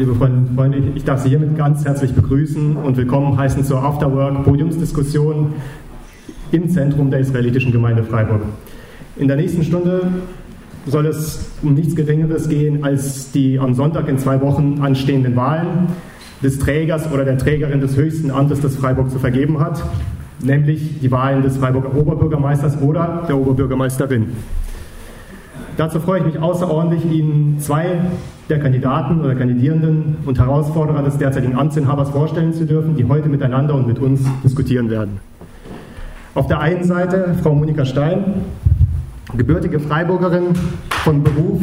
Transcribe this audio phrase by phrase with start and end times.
[0.00, 3.82] liebe Freundinnen und Freunde, ich darf Sie hiermit ganz herzlich begrüßen und willkommen heißen zur
[3.82, 5.52] Afterwork-Podiumsdiskussion
[6.52, 8.40] im Zentrum der israelitischen Gemeinde Freiburg.
[9.18, 10.10] In der nächsten Stunde
[10.86, 15.88] soll es um nichts Geringeres gehen als die am Sonntag in zwei Wochen anstehenden Wahlen
[16.42, 19.84] des Trägers oder der Trägerin des höchsten Amtes, das Freiburg zu vergeben hat,
[20.42, 24.28] nämlich die Wahlen des Freiburger Oberbürgermeisters oder der Oberbürgermeisterin.
[25.76, 27.98] Dazu freue ich mich außerordentlich, Ihnen zwei
[28.50, 33.74] der Kandidaten oder Kandidierenden und Herausforderer des derzeitigen Amtsinhabers vorstellen zu dürfen, die heute miteinander
[33.74, 35.20] und mit uns diskutieren werden.
[36.34, 38.42] Auf der einen Seite Frau Monika Stein,
[39.36, 40.54] gebürtige Freiburgerin
[41.04, 41.62] von Beruf,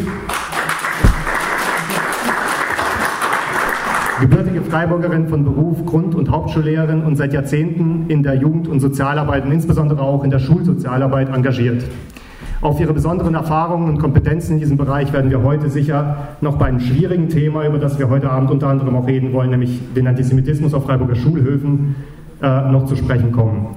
[4.21, 9.45] gebürtige Freiburgerin von Beruf, Grund- und Hauptschullehrerin und seit Jahrzehnten in der Jugend- und Sozialarbeit
[9.45, 11.83] und insbesondere auch in der Schulsozialarbeit engagiert.
[12.59, 16.65] Auf Ihre besonderen Erfahrungen und Kompetenzen in diesem Bereich werden wir heute sicher noch bei
[16.65, 20.07] einem schwierigen Thema, über das wir heute Abend unter anderem auch reden wollen, nämlich den
[20.07, 21.95] Antisemitismus auf Freiburger Schulhöfen,
[22.41, 23.75] äh, noch zu sprechen kommen.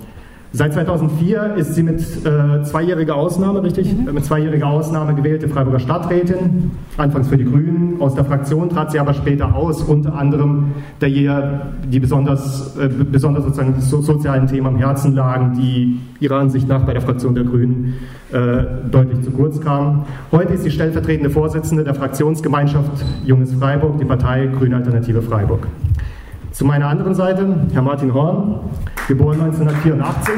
[0.53, 4.13] Seit 2004 ist sie mit äh, zweijähriger Ausnahme, richtig, mhm.
[4.13, 8.01] mit zweijähriger Ausnahme gewählte Freiburger Stadträtin, anfangs für die Grünen.
[8.01, 12.89] Aus der Fraktion trat sie aber später aus, unter anderem, da ihr die besonders, äh,
[12.89, 17.35] besonders sozusagen so, sozialen Themen am Herzen lagen, die ihrer Ansicht nach bei der Fraktion
[17.35, 17.95] der Grünen
[18.33, 20.05] äh, deutlich zu kurz kamen.
[20.31, 25.67] Heute ist sie stellvertretende Vorsitzende der Fraktionsgemeinschaft Junges Freiburg, die Partei Grüne Alternative Freiburg.
[26.53, 28.61] Zu meiner anderen Seite Herr Martin Horn,
[29.09, 30.35] geboren 1984.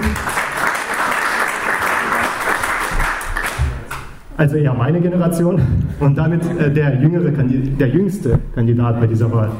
[4.36, 5.60] Also eher meine Generation
[6.00, 9.50] und damit äh, der, jüngere, der jüngste Kandidat bei dieser Wahl.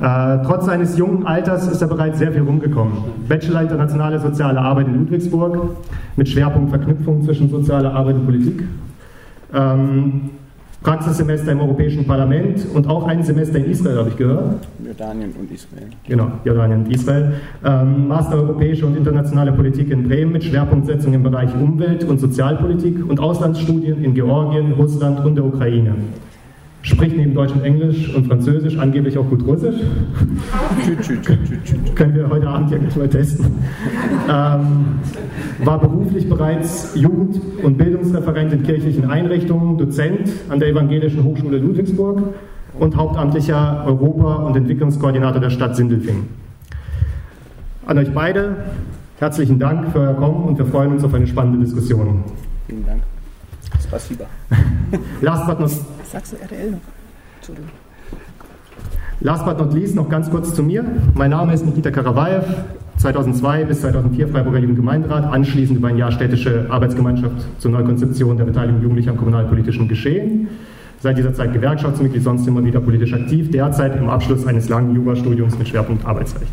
[0.00, 2.94] Äh, trotz seines jungen Alters ist er bereits sehr viel rumgekommen.
[3.28, 5.76] Bachelor Internationale Soziale Arbeit in Ludwigsburg
[6.16, 8.64] mit Schwerpunkt Verknüpfung zwischen sozialer Arbeit und Politik.
[9.52, 10.30] Ähm,
[10.82, 14.68] Praxissemester im Europäischen Parlament und auch ein Semester in Israel, habe ich gehört.
[14.84, 15.86] Jordanien und Israel.
[16.06, 17.32] Genau, Jordanien und Israel.
[17.64, 23.08] Ähm, Master Europäische und Internationale Politik in Bremen mit Schwerpunktsetzung im Bereich Umwelt- und Sozialpolitik
[23.08, 25.94] und Auslandsstudien in Georgien, Russland und der Ukraine
[26.84, 29.76] spricht neben Deutsch und Englisch und Französisch angeblich auch gut Russisch.
[31.94, 33.46] Können wir heute Abend ja gleich mal testen.
[34.28, 35.00] Ähm,
[35.64, 42.22] war beruflich bereits Jugend- und Bildungsreferent in kirchlichen Einrichtungen, Dozent an der Evangelischen Hochschule Ludwigsburg
[42.78, 46.26] und hauptamtlicher Europa- und Entwicklungskoordinator der Stadt Sindelfingen.
[47.86, 48.56] An euch beide
[49.20, 52.24] herzlichen Dank für euer Kommen und wir freuen uns auf eine spannende Diskussion.
[52.66, 53.02] Vielen Dank.
[53.94, 54.26] Spasiba.
[55.22, 55.70] Last but not
[56.10, 56.80] Sagst du RTL noch?
[57.36, 57.70] Entschuldigung.
[59.20, 60.84] Last but not least noch ganz kurz zu mir.
[61.14, 62.44] Mein Name ist Nikita Karavaev,
[62.98, 68.82] 2002 bis 2004 Freiburger Jugendgemeinderat, anschließend über ein Jahr städtische Arbeitsgemeinschaft zur Neukonzeption der Beteiligung
[68.82, 70.48] Jugendlicher am kommunalpolitischen Geschehen.
[71.00, 75.56] Seit dieser Zeit Gewerkschaftsmitglied, sonst immer wieder politisch aktiv, derzeit im Abschluss eines langen Jurastudiums
[75.58, 76.50] mit Schwerpunkt Arbeitsrecht.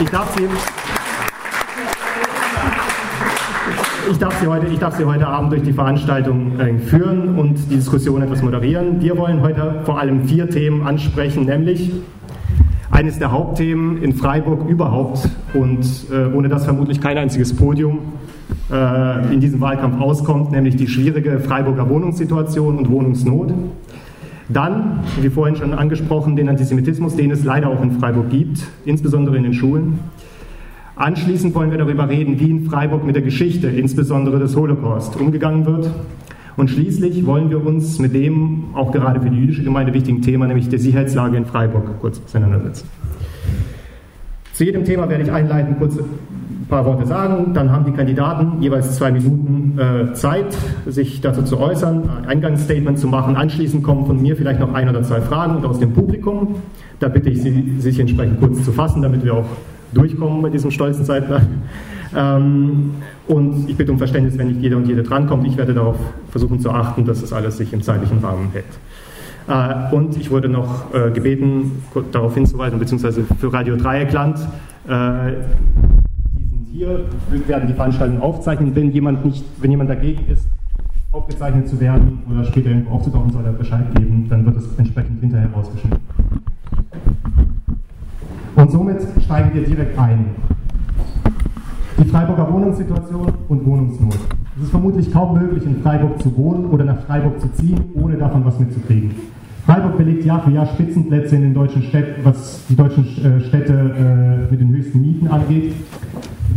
[0.00, 0.44] Ich darf Sie
[4.10, 7.70] ich darf, Sie heute, ich darf Sie heute Abend durch die Veranstaltung äh, führen und
[7.70, 9.00] die Diskussion etwas moderieren.
[9.00, 11.90] Wir wollen heute vor allem vier Themen ansprechen, nämlich
[12.90, 17.98] eines der Hauptthemen in Freiburg überhaupt und äh, ohne das vermutlich kein einziges Podium
[18.70, 23.52] äh, in diesem Wahlkampf auskommt, nämlich die schwierige Freiburger Wohnungssituation und Wohnungsnot.
[24.48, 29.36] Dann, wie vorhin schon angesprochen, den Antisemitismus, den es leider auch in Freiburg gibt, insbesondere
[29.36, 29.98] in den Schulen.
[30.96, 35.66] Anschließend wollen wir darüber reden, wie in Freiburg mit der Geschichte, insbesondere des Holocaust, umgegangen
[35.66, 35.90] wird.
[36.56, 40.46] Und schließlich wollen wir uns mit dem auch gerade für die jüdische Gemeinde wichtigen Thema,
[40.46, 42.88] nämlich der Sicherheitslage in Freiburg, kurz auseinandersetzen.
[44.54, 47.52] Zu jedem Thema werde ich einleitend kurz ein paar Worte sagen.
[47.52, 52.98] Dann haben die Kandidaten jeweils zwei Minuten äh, Zeit, sich dazu zu äußern, ein Eingangsstatement
[52.98, 53.36] zu machen.
[53.36, 56.54] Anschließend kommen von mir vielleicht noch ein oder zwei Fragen aus dem Publikum.
[57.00, 59.44] Da bitte ich Sie, sich entsprechend kurz zu fassen, damit wir auch
[59.92, 61.46] durchkommen bei diesem stolzen Zeitplan.
[62.14, 62.94] Ähm,
[63.26, 65.46] und ich bitte um Verständnis, wenn nicht jeder und jede drankommt.
[65.46, 65.96] Ich werde darauf
[66.30, 68.64] versuchen zu achten, dass es alles sich im zeitlichen Rahmen hält.
[69.48, 71.82] Äh, und ich wurde noch äh, gebeten,
[72.12, 74.38] darauf hinzuweisen, beziehungsweise für Radio Dreieckland,
[74.88, 75.32] äh,
[76.38, 77.00] die sind hier,
[77.46, 78.74] werden die Veranstaltung aufzeichnen.
[78.74, 80.48] Wenn jemand, nicht, wenn jemand dagegen ist,
[81.12, 85.20] aufgezeichnet zu werden oder später irgendwo aufzutauchen, soll er Bescheid geben, dann wird es entsprechend
[85.20, 85.98] hinterher rausgeschnitten.
[88.56, 90.24] Und somit steigen wir direkt ein.
[91.98, 94.18] Die Freiburger Wohnungssituation und Wohnungsnot.
[94.56, 98.16] Es ist vermutlich kaum möglich, in Freiburg zu wohnen oder nach Freiburg zu ziehen, ohne
[98.16, 99.10] davon was mitzukriegen.
[99.66, 103.72] Freiburg belegt Jahr für Jahr Spitzenplätze in den deutschen Städten, was die deutschen äh, Städte
[103.74, 105.74] äh, mit den höchsten Mieten angeht.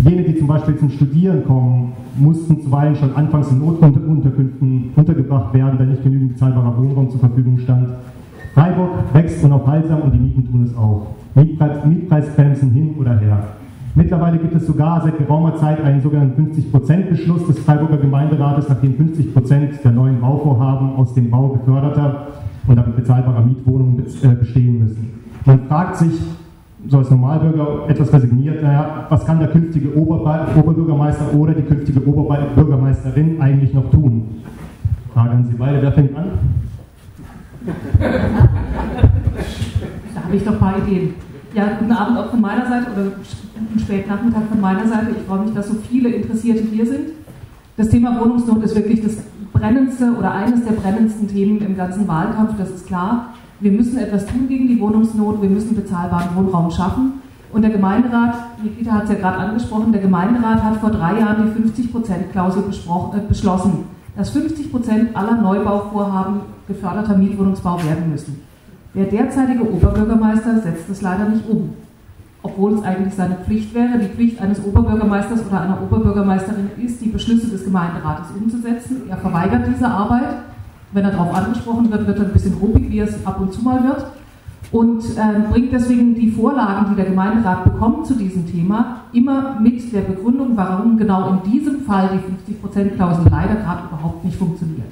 [0.06, 5.78] Jene, die zum Beispiel zum Studieren kommen, mussten zuweilen schon anfangs in Notunterkünften untergebracht werden,
[5.78, 7.90] da nicht genügend bezahlbarer Wohnraum zur Verfügung stand.
[8.54, 11.19] Freiburg wächst unaufhaltsam und die Mieten tun es auch.
[11.40, 13.44] Mietpreis, Mietpreisbremsen hin oder her.
[13.96, 19.82] Mittlerweile gibt es sogar seit geraumer Zeit einen sogenannten 50%-Beschluss des Freiburger Gemeinderates, nachdem 50%
[19.84, 22.28] der neuen Bauvorhaben aus dem Bau geförderter
[22.76, 25.10] damit bezahlbarer Mietwohnungen äh, bestehen müssen.
[25.46, 26.12] Man fragt sich,
[26.88, 33.42] so als Normalbürger etwas resigniert, naja, was kann der künftige Oberbürgermeister oder die künftige Oberbürgermeisterin
[33.42, 34.44] eigentlich noch tun?
[35.14, 36.26] Frage an Sie beide, wer fängt an?
[40.16, 41.14] Da habe ich doch ein paar Ideen.
[41.54, 45.16] Ja, guten Abend auch von meiner Seite oder einen Spätnachmittag von meiner Seite.
[45.18, 47.10] Ich freue mich, dass so viele Interessierte hier sind.
[47.76, 49.18] Das Thema Wohnungsnot ist wirklich das
[49.52, 53.34] brennendste oder eines der brennendsten Themen im ganzen Wahlkampf, das ist klar.
[53.62, 57.14] Wir müssen etwas tun gegen die Wohnungsnot, wir müssen bezahlbaren Wohnraum schaffen.
[57.52, 61.52] Und der Gemeinderat, Nikita hat es ja gerade angesprochen, der Gemeinderat hat vor drei Jahren
[61.52, 63.86] die 50%-Klausel äh, beschlossen,
[64.16, 68.49] dass 50% aller Neubauvorhaben geförderter Mietwohnungsbau werden müssen.
[69.00, 71.70] Der derzeitige Oberbürgermeister setzt es leider nicht um,
[72.44, 73.98] obwohl es eigentlich seine Pflicht wäre.
[73.98, 79.04] Die Pflicht eines Oberbürgermeisters oder einer Oberbürgermeisterin ist, die Beschlüsse des Gemeinderates umzusetzen.
[79.10, 80.40] Er verweigert diese Arbeit.
[80.92, 83.62] Wenn er darauf angesprochen wird, wird er ein bisschen ruppig, wie es ab und zu
[83.62, 84.06] mal wird.
[84.74, 89.94] Und äh, bringt deswegen die Vorlagen, die der Gemeinderat bekommt zu diesem Thema, immer mit
[89.94, 92.10] der Begründung, warum genau in diesem Fall
[92.50, 94.92] die 50%-Klausel leider gerade überhaupt nicht funktioniert.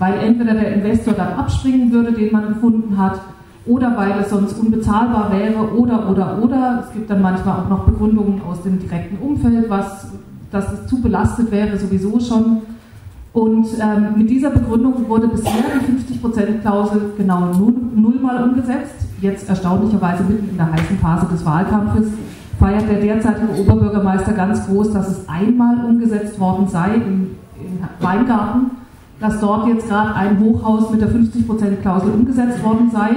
[0.00, 3.20] Weil entweder der Investor dann abspringen würde, den man gefunden hat,
[3.66, 6.84] oder weil es sonst unbezahlbar wäre oder oder oder.
[6.86, 10.08] Es gibt dann manchmal auch noch Begründungen aus dem direkten Umfeld, was,
[10.50, 12.62] dass es zu belastet wäre sowieso schon.
[13.32, 18.94] Und ähm, mit dieser Begründung wurde bisher die 50%-Klausel genau null, nullmal umgesetzt.
[19.20, 22.08] Jetzt erstaunlicherweise mitten in der heißen Phase des Wahlkampfes
[22.60, 28.70] feiert der derzeitige Oberbürgermeister ganz groß, dass es einmal umgesetzt worden sei im, im Weingarten,
[29.20, 33.10] dass dort jetzt gerade ein Hochhaus mit der 50%-Klausel umgesetzt worden sei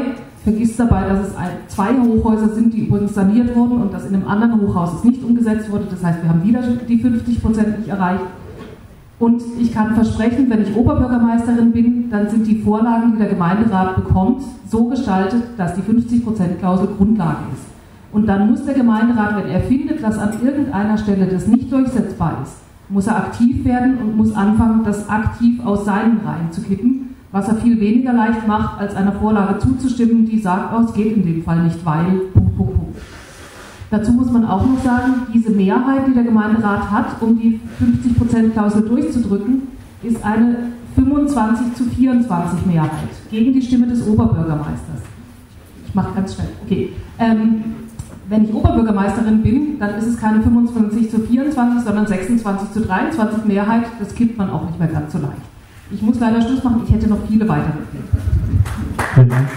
[0.47, 1.33] vergisst dabei, dass es
[1.67, 5.21] zwei Hochhäuser sind, die übrigens saniert wurden und dass in einem anderen Hochhaus es nicht
[5.21, 5.87] umgesetzt wurde.
[5.89, 8.23] Das heißt, wir haben wieder die 50 Prozent nicht erreicht.
[9.19, 13.97] Und ich kann versprechen, wenn ich Oberbürgermeisterin bin, dann sind die Vorlagen, die der Gemeinderat
[13.97, 17.65] bekommt, so gestaltet, dass die 50%-Klausel Grundlage ist.
[18.13, 22.37] Und dann muss der Gemeinderat, wenn er findet, dass an irgendeiner Stelle das nicht durchsetzbar
[22.43, 22.53] ist,
[22.87, 27.47] muss er aktiv werden und muss anfangen, das aktiv aus seinen Reihen zu kippen was
[27.47, 31.25] er viel weniger leicht macht, als einer Vorlage zuzustimmen, die sagt, oh, es geht in
[31.25, 32.97] dem Fall nicht, weil, Punkt, Punkt, Punkt.
[33.89, 38.83] Dazu muss man auch noch sagen, diese Mehrheit, die der Gemeinderat hat, um die 50%-Klausel
[38.83, 39.63] durchzudrücken,
[40.03, 42.91] ist eine 25 zu 24 Mehrheit
[43.29, 45.01] gegen die Stimme des Oberbürgermeisters.
[45.87, 46.49] Ich mache ganz schnell.
[46.65, 46.93] Okay.
[47.19, 47.63] Ähm,
[48.29, 53.45] wenn ich Oberbürgermeisterin bin, dann ist es keine 25 zu 24, sondern 26 zu 23
[53.45, 53.83] Mehrheit.
[53.99, 55.41] Das kippt man auch nicht mehr ganz so leicht.
[55.89, 57.77] Ich muss leider Schluss machen, ich hätte noch viele weitere.
[59.13, 59.47] Vielen Dank.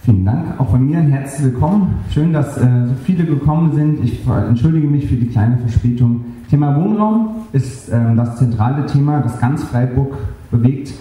[0.00, 0.60] Vielen Dank.
[0.60, 1.94] Auch von mir ein herzlich willkommen.
[2.10, 4.02] Schön, dass äh, so viele gekommen sind.
[4.02, 6.24] Ich entschuldige mich für die kleine Verspätung.
[6.50, 10.16] Thema Wohnraum ist äh, das zentrale Thema, das ganz Freiburg
[10.50, 10.94] bewegt.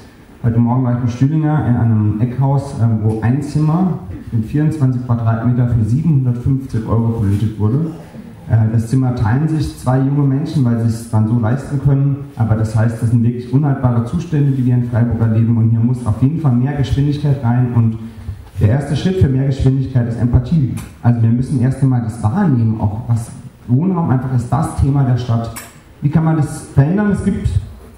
[0.44, 4.00] Heute Morgen war ich in Stühlinger in einem Eckhaus, äh, wo ein Zimmer
[4.32, 7.92] in 24 Quadratmeter für 750 Euro vermietet wurde.
[8.50, 12.18] Äh, das Zimmer teilen sich zwei junge Menschen, weil sie es dann so leisten können.
[12.36, 15.58] Aber das heißt, das sind wirklich unhaltbare Zustände, die wir in Freiburg erleben.
[15.58, 17.74] Und hier muss auf jeden Fall mehr Geschwindigkeit rein.
[17.74, 17.98] Und
[18.60, 20.74] der erste Schritt für mehr Geschwindigkeit ist Empathie.
[21.02, 23.32] Also wir müssen erst einmal das wahrnehmen, auch was
[23.68, 25.52] Wohnraum einfach ist das Thema der Stadt.
[26.02, 27.12] Wie kann man das verändern?
[27.12, 27.48] Es gibt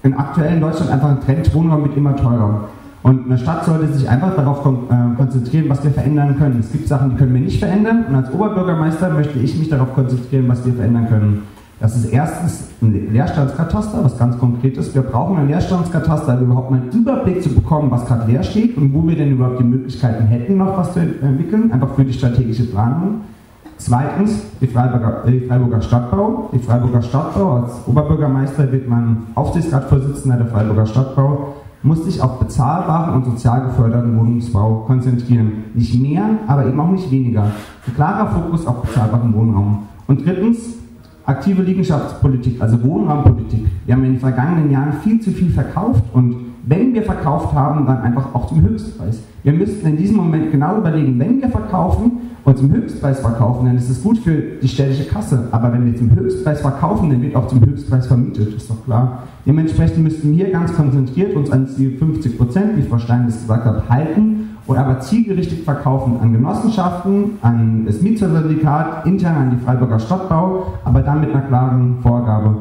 [0.02, 2.68] in aktuellen Deutschland einfach einen Trend, Wohnraum wird immer teurer.
[3.04, 6.60] Und eine Stadt sollte sich einfach darauf äh, konzentrieren, was wir verändern können.
[6.60, 8.06] Es gibt Sachen, die können wir nicht verändern.
[8.08, 11.42] Und als Oberbürgermeister möchte ich mich darauf konzentrieren, was wir verändern können.
[11.80, 14.94] Das ist erstens ein Leerstandskataster, was ganz konkret ist.
[14.94, 18.74] Wir brauchen ein Leerstandskataster, um überhaupt mal einen Überblick zu bekommen, was gerade leer steht
[18.78, 22.12] und wo wir denn überhaupt die Möglichkeiten hätten, noch was zu entwickeln, einfach für die
[22.14, 23.20] strategische Planung.
[23.76, 26.48] Zweitens die Freiburger, die Freiburger Stadtbau.
[26.54, 33.14] Die Freiburger Stadtbau, als Oberbürgermeister wird man Aufsichtsratsvorsitzender der Freiburger Stadtbau muss sich auf bezahlbaren
[33.14, 35.64] und sozial geförderten Wohnungsbau konzentrieren.
[35.74, 37.42] Nicht mehr, aber eben auch nicht weniger.
[37.86, 39.80] Ein klarer Fokus auf bezahlbaren Wohnraum.
[40.06, 40.78] Und drittens,
[41.26, 43.66] aktive Liegenschaftspolitik, also Wohnraumpolitik.
[43.84, 46.34] Wir haben in den vergangenen Jahren viel zu viel verkauft und
[46.66, 49.20] wenn wir verkauft haben, dann einfach auch zum Höchstpreis.
[49.42, 52.12] Wir müssten in diesem Moment genau überlegen, wenn wir verkaufen
[52.44, 55.48] und zum Höchstpreis verkaufen, dann ist es gut für die städtische Kasse.
[55.50, 59.24] Aber wenn wir zum Höchstpreis verkaufen, dann wird auch zum Höchstpreis vermietet, ist doch klar.
[59.46, 63.64] Dementsprechend müssten wir ganz konzentriert uns an die 50 Prozent, wie Frau Stein das gesagt
[63.64, 69.98] hat, halten oder aber zielgerichtet verkaufen an Genossenschaften, an das Mietersyndikat, intern an die Freiburger
[69.98, 72.56] Stadtbau, aber dann mit einer klaren Vorgabe.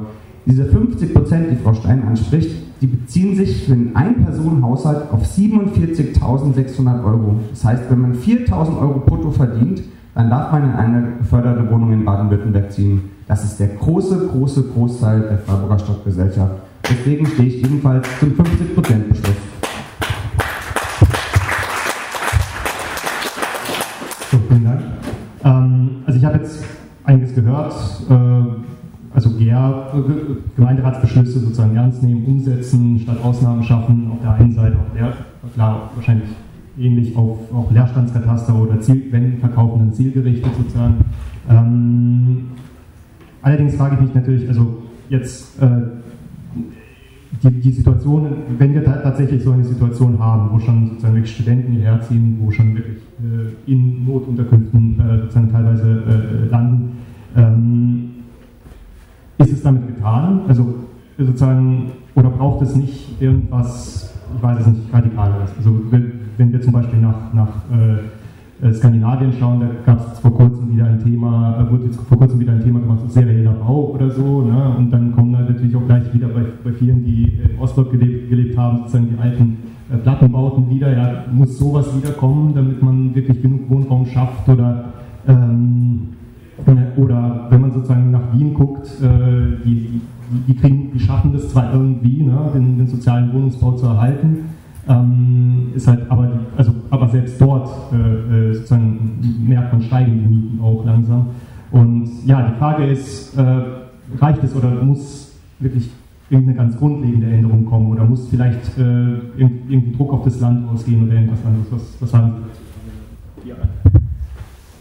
[0.45, 2.51] Diese 50 Prozent, die Frau Stein anspricht,
[2.83, 7.39] die beziehen sich für einen Ein-Personen-Haushalt auf 47.600 Euro.
[7.49, 11.93] Das heißt, wenn man 4.000 Euro brutto verdient, dann darf man in eine geförderte Wohnung
[11.93, 13.11] in Baden-Württemberg ziehen.
[13.25, 16.55] Das ist der große, große Großteil der Freiburger Stadtgesellschaft.
[16.83, 19.31] Deswegen stehe ich ebenfalls zum 50%-Beschluss.
[24.29, 24.81] So, vielen Dank.
[25.45, 26.65] Ähm, also ich habe jetzt
[27.05, 27.73] einiges gehört,
[28.09, 28.62] äh,
[29.13, 29.93] also GER,
[30.55, 35.13] Gemeinderatsbeschlüsse sozusagen ernst nehmen, umsetzen, statt Ausnahmen schaffen, auf der einen Seite auch Leer,
[35.53, 36.29] klar, wahrscheinlich
[36.77, 40.95] ähnlich auf auch Leerstandskataster oder Ziel, wenn verkaufen, dann zielgerichtet sozusagen.
[41.49, 42.45] Ähm,
[43.41, 45.67] allerdings frage ich mich natürlich, also jetzt äh,
[47.43, 48.27] die, die Situation,
[48.57, 52.49] wenn wir tatsächlich so eine Situation haben, wo schon sozusagen wirklich Studenten hierher ziehen, wo
[52.51, 56.91] schon wirklich äh, in Notunterkünften äh, sozusagen teilweise äh, landen,
[57.35, 58.12] ähm,
[59.43, 60.41] ist es damit getan?
[60.47, 60.75] Also
[61.17, 65.51] sozusagen, oder braucht es nicht irgendwas, ich weiß es nicht, radikaleres?
[65.57, 65.81] Also
[66.37, 70.85] wenn wir zum Beispiel nach, nach äh, Skandinavien schauen, da gab es vor kurzem wieder
[70.85, 74.41] ein Thema, äh, wurde jetzt vor kurzem wieder ein Thema gemacht, serieller Bau oder so,
[74.41, 74.75] ne?
[74.77, 78.29] und dann kommen dann natürlich auch gleich wieder bei, bei vielen, die in Ostblock gelebt,
[78.29, 79.57] gelebt haben, sozusagen die alten
[79.91, 84.85] äh, Plattenbauten wieder, ja, muss sowas wiederkommen, damit man wirklich genug Wohnraum schafft oder
[85.27, 86.12] ähm, äh,
[86.97, 90.01] oder wenn man sozusagen nach Wien guckt, äh, die,
[90.47, 94.45] die, kriegen, die schaffen das zwar irgendwie, ne, den, den sozialen Wohnungsbau zu erhalten,
[94.87, 100.27] ähm, ist halt aber, die, also, aber selbst dort äh, äh, sozusagen merkt man steigende
[100.27, 101.27] Mieten auch langsam.
[101.71, 103.61] Und ja, die Frage ist, äh,
[104.19, 105.89] reicht es oder muss wirklich
[106.29, 111.03] irgendeine ganz grundlegende Änderung kommen oder muss vielleicht äh, irgendwie Druck auf das Land ausgehen
[111.03, 111.67] oder irgendwas anderes?
[111.71, 113.51] Was, was sagen Sie?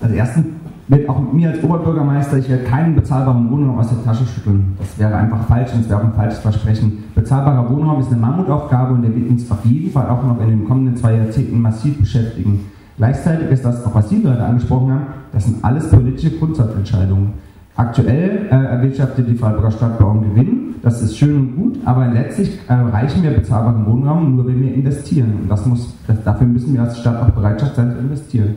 [0.00, 0.46] Also erstens
[0.92, 4.76] wird auch mir als Oberbürgermeister, ich werde keinen bezahlbaren Wohnraum aus der Tasche schütteln.
[4.78, 7.04] Das wäre einfach falsch und es wäre auch ein falsches Versprechen.
[7.14, 10.48] Bezahlbarer Wohnraum ist eine Mammutaufgabe und der wird uns auf jeden Fall auch noch in
[10.48, 12.66] den kommenden zwei Jahrzehnten massiv beschäftigen.
[12.98, 17.32] Gleichzeitig ist das, auch was Sie gerade angesprochen haben, das sind alles politische Grundsatzentscheidungen.
[17.74, 22.58] Aktuell äh, erwirtschaftet die Freiburger Stadtbau einen Gewinn, das ist schön und gut, aber letztlich
[22.68, 25.38] äh, erreichen wir bezahlbaren Wohnraum nur, wenn wir investieren.
[25.42, 28.56] Und das muss, das, dafür müssen wir als Stadt auch Bereitschaft sein zu investieren.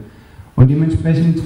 [0.57, 1.39] Und dementsprechend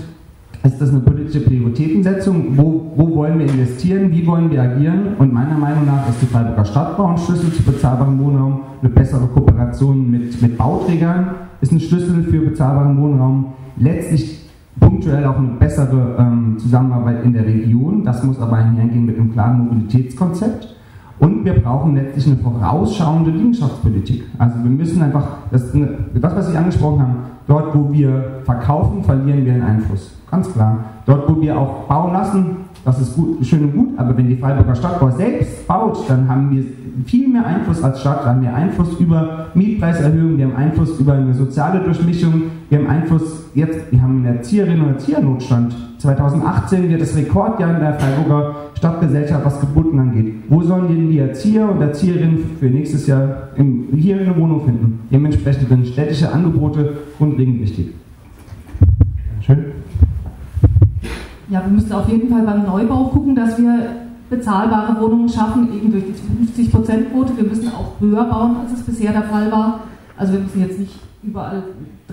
[0.63, 2.57] ist das eine politische Prioritätensetzung?
[2.57, 4.11] Wo, wo, wollen wir investieren?
[4.11, 5.15] Wie wollen wir agieren?
[5.17, 8.61] Und meiner Meinung nach ist die Freiburger Stadtbau ein Schlüssel zu bezahlbarem Wohnraum.
[8.81, 13.53] Eine bessere Kooperation mit, mit Bauträgern ist ein Schlüssel für bezahlbaren Wohnraum.
[13.77, 14.49] Letztlich
[14.79, 18.03] punktuell auch eine bessere ähm, Zusammenarbeit in der Region.
[18.03, 20.75] Das muss aber einhergehen mit einem klaren Mobilitätskonzept.
[21.19, 24.23] Und wir brauchen letztlich eine vorausschauende Liegenschaftspolitik.
[24.37, 27.15] Also wir müssen einfach, das, das was Sie angesprochen haben,
[27.47, 30.18] dort wo wir verkaufen, verlieren wir den Einfluss.
[30.31, 30.83] Ganz klar.
[31.05, 34.35] Dort, wo wir auch bauen lassen, das ist gut, schön und gut, aber wenn die
[34.35, 36.63] Freiburger Stadtbau selbst baut, dann haben wir
[37.05, 38.23] viel mehr Einfluss als Stadt.
[38.23, 42.87] Wir haben mehr Einfluss über Mietpreiserhöhungen, wir haben Einfluss über eine soziale Durchmischung, wir haben
[42.87, 45.75] Einfluss jetzt, wir haben einen Erzieherinnen- und Erziehernotstand.
[45.97, 50.35] 2018 wird das Rekordjahr in der Freiburger Stadtgesellschaft, was Geburten angeht.
[50.47, 54.99] Wo sollen denn die Erzieher und Erzieherinnen für nächstes Jahr in, hier eine Wohnung finden?
[55.11, 57.93] Dementsprechend sind städtische Angebote grundlegend wichtig.
[59.41, 59.65] Schön.
[61.49, 63.89] Ja, wir müssen auf jeden Fall beim Neubau gucken, dass wir
[64.29, 67.35] bezahlbare Wohnungen schaffen, eben durch die 50%-Quote.
[67.37, 69.79] Wir müssen auch höher bauen, als es bisher der Fall war.
[70.15, 71.63] Also wir müssen jetzt nicht überall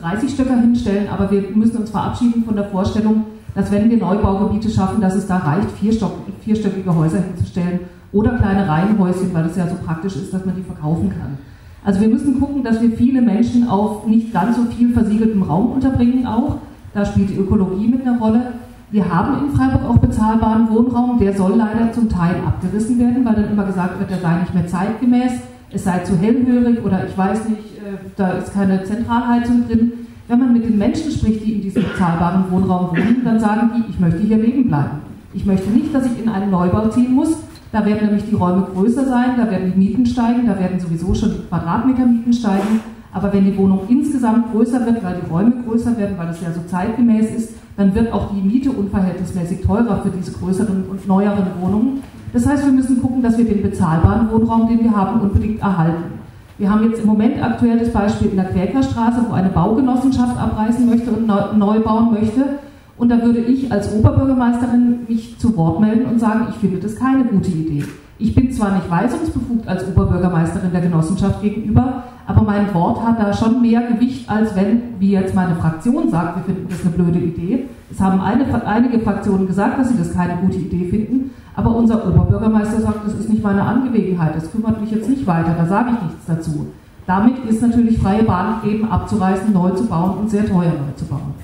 [0.01, 3.25] 30 Stöcker hinstellen, aber wir müssen uns verabschieden von der Vorstellung,
[3.55, 7.81] dass wenn wir Neubaugebiete schaffen, dass es da reicht, vierstöckige Häuser hinzustellen
[8.13, 11.37] oder kleine Reihenhäuschen, weil es ja so praktisch ist, dass man die verkaufen kann.
[11.85, 15.73] Also wir müssen gucken, dass wir viele Menschen auf nicht ganz so viel versiegeltem Raum
[15.73, 16.57] unterbringen auch.
[16.95, 18.55] Da spielt die Ökologie mit einer Rolle.
[18.91, 23.35] Wir haben in Freiburg auch bezahlbaren Wohnraum, der soll leider zum Teil abgerissen werden, weil
[23.35, 25.33] dann immer gesagt wird, der sei nicht mehr zeitgemäß,
[25.73, 29.93] es sei zu hellhörig oder ich weiß nicht, äh, da ist keine Zentralheizung drin.
[30.29, 33.91] Wenn man mit den Menschen spricht, die in diesem bezahlbaren Wohnraum wohnen, dann sagen die,
[33.91, 35.01] ich möchte hier leben bleiben.
[35.35, 37.37] Ich möchte nicht, dass ich in einen Neubau ziehen muss.
[37.73, 41.13] Da werden nämlich die Räume größer sein, da werden die Mieten steigen, da werden sowieso
[41.13, 42.81] schon die Quadratmetermieten steigen.
[43.13, 46.53] Aber wenn die Wohnung insgesamt größer wird, weil die Räume größer werden, weil es ja
[46.53, 51.47] so zeitgemäß ist, dann wird auch die Miete unverhältnismäßig teurer für diese größeren und neueren
[51.61, 52.03] Wohnungen.
[52.33, 56.17] Das heißt, wir müssen gucken, dass wir den bezahlbaren Wohnraum, den wir haben, unbedingt erhalten.
[56.59, 60.89] Wir haben jetzt im Moment aktuell das Beispiel in der Quäkerstraße, wo eine Baugenossenschaft abreißen
[60.89, 62.59] möchte und neu bauen möchte.
[62.97, 66.97] Und da würde ich als Oberbürgermeisterin mich zu Wort melden und sagen, ich finde das
[66.97, 67.85] keine gute Idee.
[68.19, 73.33] Ich bin zwar nicht weisungsbefugt als Oberbürgermeisterin der Genossenschaft gegenüber, aber mein Wort hat da
[73.33, 77.19] schon mehr Gewicht, als wenn, wie jetzt meine Fraktion sagt, wir finden das eine blöde
[77.21, 77.67] Idee.
[77.91, 82.07] Es haben eine, einige Fraktionen gesagt, dass sie das keine gute Idee finden, aber unser
[82.07, 85.91] Oberbürgermeister sagt, das ist nicht meine Angelegenheit, das kümmert mich jetzt nicht weiter, da sage
[85.95, 86.67] ich nichts dazu.
[87.07, 91.05] Damit ist natürlich freie Bahn gegeben, abzureißen, neu zu bauen und sehr teuer neu zu
[91.05, 91.35] bauen.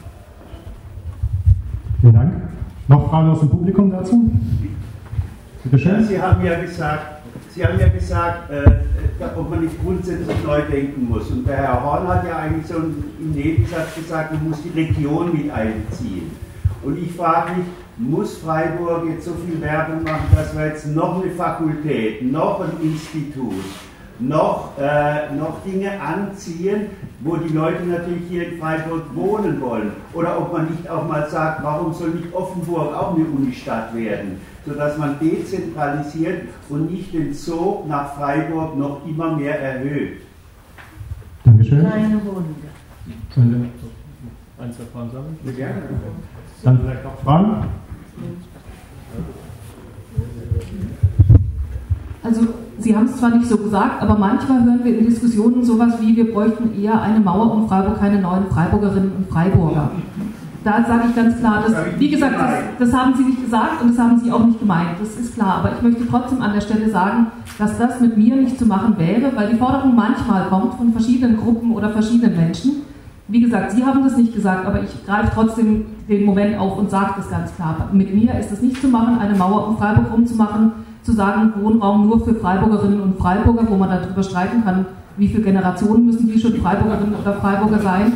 [2.00, 2.32] Vielen Dank.
[2.88, 4.28] Noch Fragen aus dem Publikum dazu?
[5.62, 6.04] Bitte schön.
[6.04, 7.21] Sie haben ja gesagt,
[7.54, 8.64] Sie haben ja gesagt, äh,
[9.36, 11.30] ob man nicht grundsätzlich neu denken muss.
[11.30, 15.32] Und der Herr Horn hat ja eigentlich so im Nebensatz gesagt, man muss die Region
[15.32, 16.30] mit einziehen.
[16.82, 17.66] Und ich frage mich,
[17.98, 22.72] muss Freiburg jetzt so viel Werbung machen, dass wir jetzt noch eine Fakultät, noch ein
[22.82, 23.64] Institut,
[24.18, 26.86] noch, äh, noch Dinge anziehen,
[27.20, 29.92] wo die Leute natürlich hier in Freiburg wohnen wollen.
[30.14, 34.40] Oder ob man nicht auch mal sagt, warum soll nicht Offenburg auch eine Unistadt werden?
[34.66, 40.20] Sodass man dezentralisiert und nicht den Zug nach Freiburg noch immer mehr erhöht.
[41.44, 41.80] Dankeschön.
[43.34, 45.38] Sollen wir ein, zwei Fragen sammeln?
[45.44, 45.82] Ja, gerne.
[46.62, 47.64] Dann vielleicht noch Fragen?
[52.22, 52.40] Also
[52.82, 56.16] Sie haben es zwar nicht so gesagt, aber manchmal hören wir in Diskussionen sowas wie,
[56.16, 59.92] wir bräuchten eher eine Mauer um Freiburg, keine neuen Freiburgerinnen und Freiburger.
[60.64, 63.90] Da sage ich ganz klar, dass, wie gesagt, das, das, haben Sie nicht gesagt und
[63.90, 65.58] das haben Sie auch nicht gemeint, das ist klar.
[65.58, 68.96] Aber ich möchte trotzdem an der Stelle sagen, dass das mit mir nicht zu machen
[68.98, 72.82] wäre, weil die Forderung manchmal kommt von verschiedenen Gruppen oder verschiedenen Menschen.
[73.28, 76.90] Wie gesagt, Sie haben das nicht gesagt, aber ich greife trotzdem den Moment auf und
[76.90, 77.88] sage das ganz klar.
[77.92, 80.72] Mit mir ist es nicht zu machen, eine Mauer um Freiburg rumzumachen
[81.02, 85.42] zu sagen, Wohnraum nur für Freiburgerinnen und Freiburger, wo man darüber streiten kann, wie viele
[85.42, 88.12] Generationen müssen die schon Freiburgerinnen oder Freiburger sein.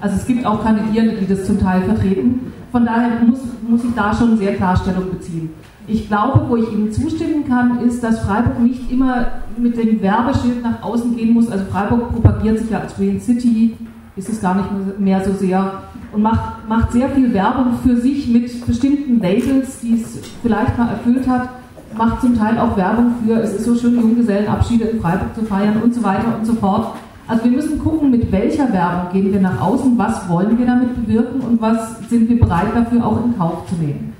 [0.00, 2.52] Also es gibt auch Kandidierende, die das zum Teil vertreten.
[2.70, 5.50] Von daher muss, muss ich da schon sehr Klarstellung beziehen.
[5.88, 9.26] Ich glaube, wo ich Ihnen zustimmen kann, ist, dass Freiburg nicht immer
[9.56, 11.50] mit dem Werbeschild nach außen gehen muss.
[11.50, 13.76] Also Freiburg propagiert sich ja als Green City,
[14.16, 18.28] ist es gar nicht mehr so sehr und macht, macht sehr viel Werbung für sich
[18.28, 21.48] mit bestimmten Labels, die es vielleicht mal erfüllt hat
[21.96, 25.82] macht zum Teil auch Werbung für, es ist so schön, Junggesellenabschiede in Freiburg zu feiern
[25.82, 26.94] und so weiter und so fort.
[27.28, 30.94] Also wir müssen gucken, mit welcher Werbung gehen wir nach außen, was wollen wir damit
[30.94, 34.12] bewirken und was sind wir bereit dafür auch in Kauf zu nehmen.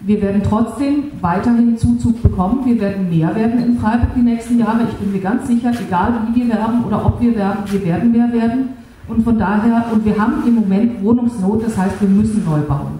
[0.00, 4.80] Wir werden trotzdem weiterhin Zuzug bekommen, wir werden mehr werden in Freiburg die nächsten Jahre.
[4.88, 8.12] Ich bin mir ganz sicher, egal wie wir werben oder ob wir werben, wir werden
[8.12, 8.70] mehr werden.
[9.08, 12.97] Und von daher, und wir haben im Moment Wohnungsnot, das heißt, wir müssen neu bauen.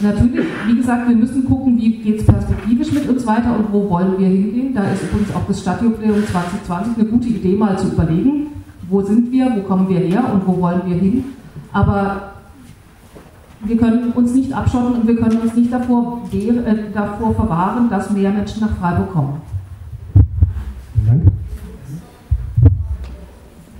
[0.00, 3.88] Natürlich, wie gesagt, wir müssen gucken, wie geht es perspektivisch mit uns weiter und wo
[3.88, 4.74] wollen wir hingehen.
[4.74, 8.48] Da ist übrigens auch das Stadtjubiläum 2020 eine gute Idee, mal zu überlegen,
[8.90, 11.24] wo sind wir, wo kommen wir her und wo wollen wir hin.
[11.72, 12.34] Aber
[13.64, 18.10] wir können uns nicht abschotten und wir können uns nicht davor, äh, davor verwahren, dass
[18.10, 19.40] mehr Menschen nach Freiburg kommen.
[20.92, 21.22] Vielen Dank.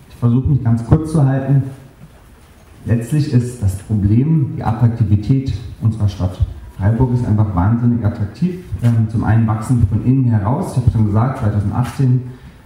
[0.09, 1.62] Ich versuche mich ganz kurz zu halten.
[2.87, 5.52] Letztlich ist das Problem die Attraktivität
[5.87, 6.38] unserer Stadt.
[6.79, 8.57] Freiburg ist einfach wahnsinnig attraktiv.
[8.83, 10.72] Ähm, zum einen wachsen von innen heraus.
[10.72, 12.22] Ich habe schon gesagt, 2018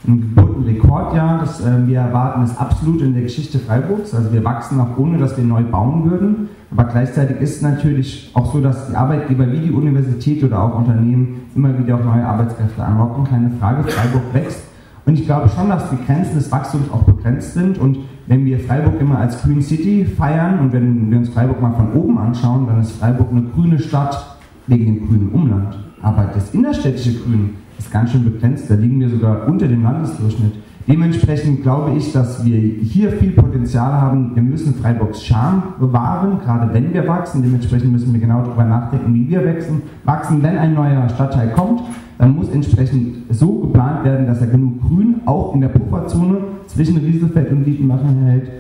[0.09, 1.39] ein Geburtenrekordjahr.
[1.41, 4.15] Das ähm, wir erwarten ist absolut in der Geschichte Freiburgs.
[4.15, 6.49] Also wir wachsen auch ohne, dass wir neu bauen würden.
[6.73, 10.79] Aber gleichzeitig ist es natürlich auch so, dass die Arbeitgeber wie die Universität oder auch
[10.79, 13.25] Unternehmen immer wieder auch neue Arbeitskräfte anlocken.
[13.25, 14.70] Keine Frage, Freiburg wächst.
[15.07, 17.79] Und ich glaube schon, dass die Grenzen des Wachstums auch begrenzt sind.
[17.79, 21.73] Und wenn wir Freiburg immer als Green City feiern und wenn wir uns Freiburg mal
[21.73, 24.37] von oben anschauen, dann ist Freiburg eine grüne Stadt
[24.67, 25.79] wegen dem grünen Umland.
[26.03, 28.71] Aber das innerstädtische Grün ist ganz schön begrenzt.
[28.71, 30.53] Da liegen wir sogar unter dem Landesdurchschnitt.
[30.87, 34.35] Dementsprechend glaube ich, dass wir hier viel Potenzial haben.
[34.35, 37.43] Wir müssen Freiburgs Charme bewahren, gerade wenn wir wachsen.
[37.43, 39.83] Dementsprechend müssen wir genau darüber nachdenken, wie wir wachsen.
[40.05, 41.83] Wachsen, wenn ein neuer Stadtteil kommt,
[42.21, 46.99] dann muss entsprechend so geplant werden, dass er genug Grün auch in der Pufferzone zwischen
[46.99, 48.51] Rieselfeld und Dietenmachen hält.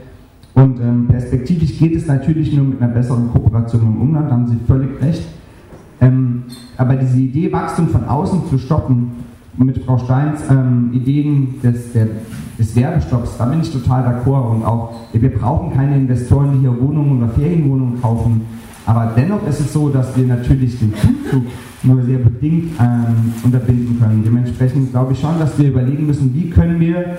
[0.54, 4.46] Und ähm, perspektivisch geht es natürlich nur mit einer besseren Kooperation im Umland, da haben
[4.46, 5.28] Sie völlig recht.
[6.00, 6.44] Ähm,
[6.78, 9.10] aber diese Idee, Wachstum von außen zu stoppen,
[9.58, 12.06] mit Frau Steins ähm, Ideen des, der,
[12.58, 14.54] des Werbestopps, da bin ich total d'accord.
[14.54, 18.40] Und auch, wir brauchen keine Investoren, die hier Wohnungen oder Ferienwohnungen kaufen.
[18.90, 21.44] Aber dennoch ist es so, dass wir natürlich den Zuzug
[21.84, 24.24] nur sehr bedingt ähm, unterbinden können.
[24.24, 27.18] Dementsprechend glaube ich schon, dass wir überlegen müssen, wie können wir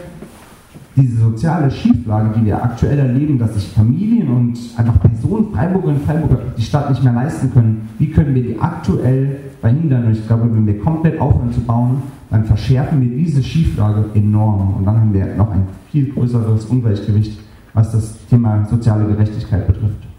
[0.98, 6.06] diese soziale Schieflage, die wir aktuell erleben, dass sich Familien und einfach Personen, Freiburgerinnen und
[6.06, 10.08] Freiburger, die Stadt nicht mehr leisten können, wie können wir die aktuell verhindern?
[10.08, 14.76] Und ich glaube, wenn wir komplett aufhören zu bauen, dann verschärfen wir diese Schieflage enorm
[14.78, 17.40] und dann haben wir noch ein viel größeres Ungleichgewicht,
[17.74, 20.11] was das Thema soziale Gerechtigkeit betrifft.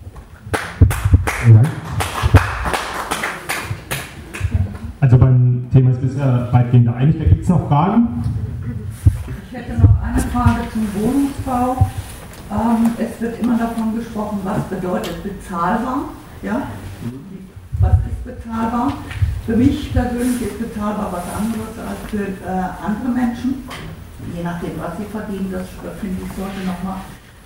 [1.43, 1.69] Dank.
[5.01, 7.19] Also beim Thema ist bisher weitgehend einig.
[7.19, 8.23] Da gibt es noch Fragen?
[9.51, 11.91] Ich hätte noch eine Frage zum Wohnungsbau.
[12.53, 16.11] Ähm, es wird immer davon gesprochen, was bedeutet bezahlbar.
[16.43, 16.63] Ja?
[17.81, 18.93] Was ist bezahlbar?
[19.45, 23.69] Für mich persönlich ist bezahlbar was anderes als für äh, andere Menschen.
[24.37, 25.67] Je nachdem, was sie verdienen, das
[26.01, 26.99] finde ich sollte nochmal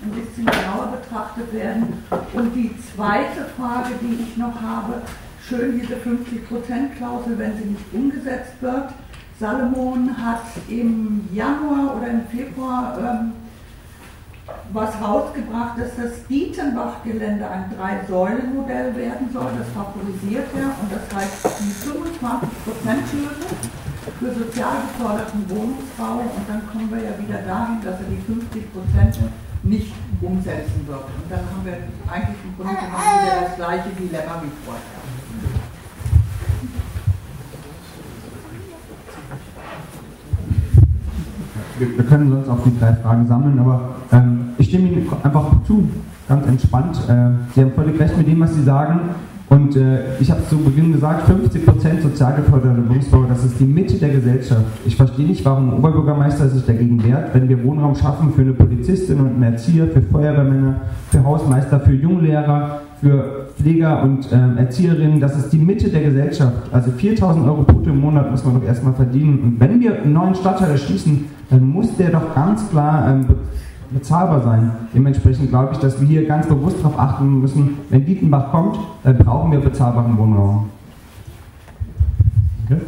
[0.07, 2.03] ein bisschen genauer betrachtet werden.
[2.33, 5.03] Und die zweite Frage, die ich noch habe,
[5.49, 8.91] schön diese 50%-Klausel, wenn sie nicht umgesetzt wird.
[9.39, 13.33] Salomon hat im Januar oder im Februar ähm,
[14.73, 19.51] was rausgebracht, dass das Dietenbach-Gelände ein Drei-Säulen-Modell werden soll.
[19.59, 23.47] Das favorisiert er und das heißt die 25%-Hürde
[24.19, 29.19] für sozial geförderten Wohnungsbau und dann kommen wir ja wieder dahin, dass er die 50%
[29.69, 30.99] nicht umsetzen wird.
[30.99, 31.75] Und dann haben wir
[32.11, 34.97] eigentlich im Grunde genommen wieder das gleiche Dilemma wie vorher.
[41.79, 45.63] wir, wir, können sonst auch die drei Fragen sammeln, aber ähm, ich stimme Ihnen einfach
[45.67, 45.89] zu,
[46.29, 46.97] ganz entspannt.
[47.09, 49.01] Äh, Sie haben völlig recht mit dem, was Sie sagen.
[49.49, 53.95] Und äh, ich habe zu Beginn gesagt, 50% sozial geförderte Wohnungsbau, das ist die Mitte
[53.95, 54.65] der Gesellschaft.
[54.85, 58.55] Ich verstehe nicht, warum ein Oberbürgermeister sich dagegen wehrt, wenn wir Wohnraum schaffen für eine
[58.55, 60.81] Polizistin und einen Erzieher, für Feuerwehrmänner,
[61.11, 65.21] für Hausmeister, für Junglehrer, für Pfleger und äh, Erzieherinnen.
[65.21, 66.57] Das ist die Mitte der Gesellschaft.
[66.73, 69.41] Also 4000 Euro brutto im Monat muss man doch erstmal verdienen.
[69.41, 73.27] Und wenn wir einen neuen Stadtteil erschließen, dann muss der doch ganz klar ähm,
[73.91, 74.73] bezahlbar sein.
[74.95, 79.19] Dementsprechend glaube ich, dass wir hier ganz bewusst darauf achten müssen, wenn Dietenbach kommt, dann
[79.19, 80.67] brauchen wir bezahlbaren Wohnraum.
[82.65, 82.81] Okay.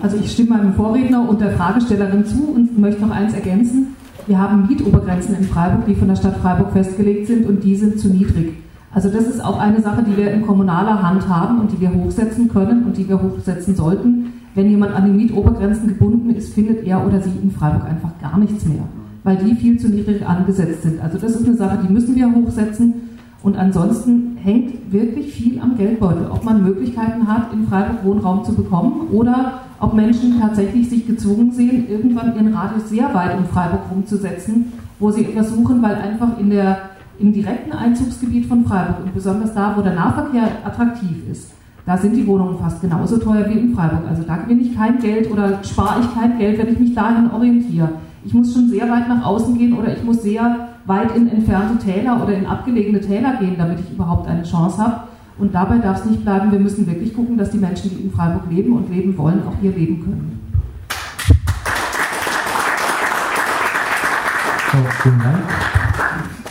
[0.00, 3.96] Also ich stimme meinem Vorredner und der Fragestellerin zu und möchte noch eins ergänzen.
[4.26, 7.98] Wir haben Mietobergrenzen in Freiburg, die von der Stadt Freiburg festgelegt sind und die sind
[7.98, 8.52] zu niedrig.
[8.92, 11.92] Also das ist auch eine Sache, die wir in kommunaler Hand haben und die wir
[11.92, 14.32] hochsetzen können und die wir hochsetzen sollten.
[14.54, 18.38] Wenn jemand an die Mietobergrenzen gebunden ist, findet er oder sie in Freiburg einfach gar
[18.38, 18.84] nichts mehr
[19.28, 21.02] weil die viel zu niedrig angesetzt sind.
[21.02, 22.94] Also das ist eine Sache, die müssen wir hochsetzen.
[23.42, 28.54] Und ansonsten hängt wirklich viel am Geldbeutel, ob man Möglichkeiten hat, in Freiburg Wohnraum zu
[28.54, 33.82] bekommen oder ob Menschen tatsächlich sich gezwungen sehen, irgendwann ihren Radius sehr weit um Freiburg
[33.92, 36.78] rumzusetzen, wo sie etwas suchen, weil einfach in der,
[37.18, 41.50] im direkten Einzugsgebiet von Freiburg und besonders da, wo der Nahverkehr attraktiv ist,
[41.88, 44.02] da sind die Wohnungen fast genauso teuer wie in Freiburg.
[44.08, 47.30] Also da gewinne ich kein Geld oder spare ich kein Geld, wenn ich mich dahin
[47.30, 47.88] orientiere
[48.24, 51.82] ich muss schon sehr weit nach außen gehen oder ich muss sehr weit in entfernte
[51.82, 55.08] Täler oder in abgelegene Täler gehen, damit ich überhaupt eine Chance habe.
[55.38, 58.10] Und dabei darf es nicht bleiben, wir müssen wirklich gucken, dass die Menschen, die in
[58.10, 60.40] Freiburg leben und leben wollen, auch hier leben können.
[65.02, 65.38] Vielen Dank.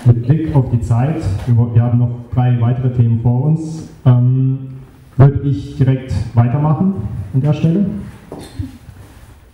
[0.06, 4.77] Mit Blick auf die Zeit, wir haben noch drei weitere Themen vor uns, ähm,
[5.18, 6.94] würde ich direkt weitermachen
[7.34, 7.86] an der Stelle.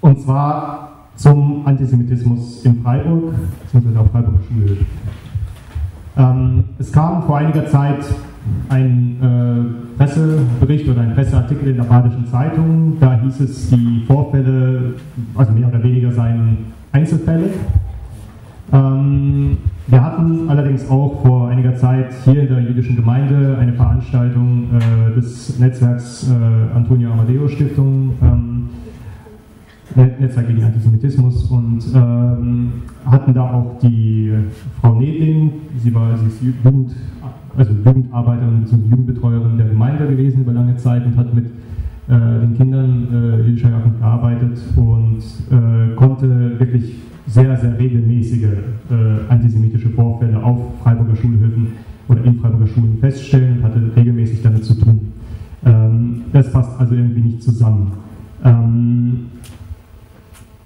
[0.01, 4.77] Und zwar zum Antisemitismus in Freiburg, beziehungsweise auf Freiburger Schule.
[6.17, 8.03] Ähm, es kam vor einiger Zeit
[8.69, 14.95] ein äh, Pressebericht oder ein Presseartikel in der Badischen Zeitung, da hieß es, die Vorfälle,
[15.35, 16.57] also mehr oder weniger seien
[16.91, 17.49] Einzelfälle.
[18.71, 24.69] Ähm, wir hatten allerdings auch vor einiger Zeit hier in der jüdischen Gemeinde eine Veranstaltung
[24.73, 28.13] äh, des Netzwerks äh, Antonio Amadeo Stiftung.
[28.21, 28.69] Ähm,
[29.95, 32.73] Netzwerk gegen Antisemitismus und ähm,
[33.05, 34.33] hatten da auch die
[34.81, 36.95] Frau Nedling, sie war sie ist Jugend,
[37.55, 41.49] also Jugendarbeiterin und Jugendbetreuerin der Gemeinde gewesen über lange Zeit und hat mit äh,
[42.09, 45.19] den Kindern äh, jüdischer Herkunft gearbeitet und
[45.51, 46.95] äh, konnte wirklich
[47.33, 51.67] sehr, sehr regelmäßige äh, antisemitische Vorfälle auf Freiburger Schulhöfen
[52.07, 55.13] oder in Freiburger Schulen feststellen und hatte regelmäßig damit zu tun.
[55.65, 57.93] Ähm, das passt also irgendwie nicht zusammen.
[58.43, 59.25] Ähm,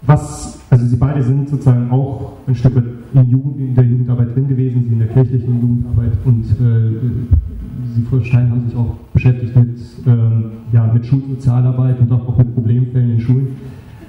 [0.01, 4.35] was, also Sie beide sind sozusagen auch ein Stück weit in, Jugend, in der Jugendarbeit
[4.35, 8.95] drin gewesen, Sie in der kirchlichen Jugendarbeit und äh, Sie, Frau Stein, haben sich auch
[9.13, 13.47] beschäftigt mit, ähm, ja, mit Schulsozialarbeit und auch mit Problemfällen in Schulen.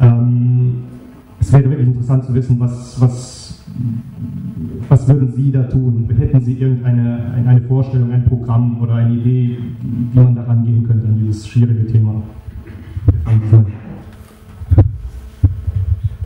[0.01, 0.73] Ähm,
[1.41, 3.65] es wäre wirklich interessant zu wissen, was, was,
[4.89, 6.09] was würden Sie da tun?
[6.17, 9.59] Hätten Sie irgendeine eine Vorstellung, ein Programm oder eine Idee,
[10.13, 12.23] wie man daran gehen könnte an dieses schwierige Thema?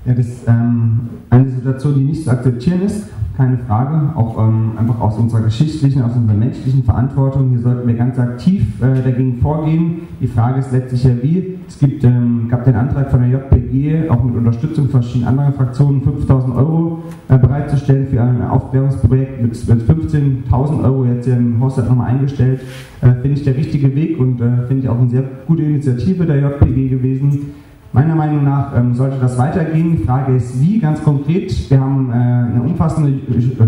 [0.05, 4.73] Ja, das ist ähm, eine Situation, die nicht zu akzeptieren ist, keine Frage, auch ähm,
[4.77, 7.51] einfach aus unserer geschichtlichen, aus unserer menschlichen Verantwortung.
[7.51, 10.03] Hier sollten wir ganz aktiv äh, dagegen vorgehen.
[10.21, 11.59] Die Frage ist letztlich ja wie.
[11.67, 16.03] Es gibt, ähm, gab den Antrag von der JPG, auch mit Unterstützung verschiedener anderen Fraktionen,
[16.03, 21.89] 5000 Euro äh, bereitzustellen für ein Aufklärungsprojekt mit, mit 15.000 Euro jetzt hier im Haushalt
[21.89, 22.61] nochmal eingestellt.
[23.01, 26.27] Äh, finde ich der richtige Weg und äh, finde ich auch eine sehr gute Initiative
[26.27, 27.53] der JPG gewesen
[27.95, 29.99] Meiner Meinung nach ähm, sollte das weitergehen.
[29.99, 31.71] Die Frage ist, wie ganz konkret.
[31.71, 33.13] Wir haben äh, eine umfassende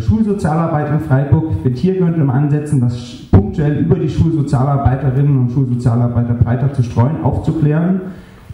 [0.01, 1.63] Schulsozialarbeit in Freiburg.
[1.63, 2.97] Wird hier könnte man ansetzen, das
[3.31, 8.01] punktuell über die Schulsozialarbeiterinnen und Schulsozialarbeiter breiter zu streuen, aufzuklären.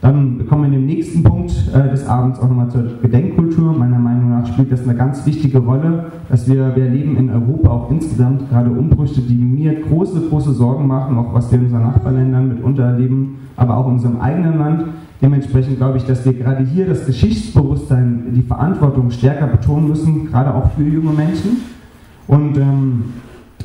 [0.01, 3.75] Dann kommen wir in dem nächsten Punkt äh, des Abends auch nochmal zur Gedenkkultur.
[3.75, 7.69] Meiner Meinung nach spielt das eine ganz wichtige Rolle, dass wir, wir erleben in Europa
[7.69, 11.83] auch insgesamt gerade Umbrüche, die mir große, große Sorgen machen, auch was wir in unseren
[11.83, 14.85] Nachbarländern mitunter erleben, aber auch in unserem eigenen Land.
[15.21, 20.55] Dementsprechend glaube ich, dass wir gerade hier das Geschichtsbewusstsein, die Verantwortung stärker betonen müssen, gerade
[20.55, 21.59] auch für junge Menschen.
[22.27, 23.05] Und ähm,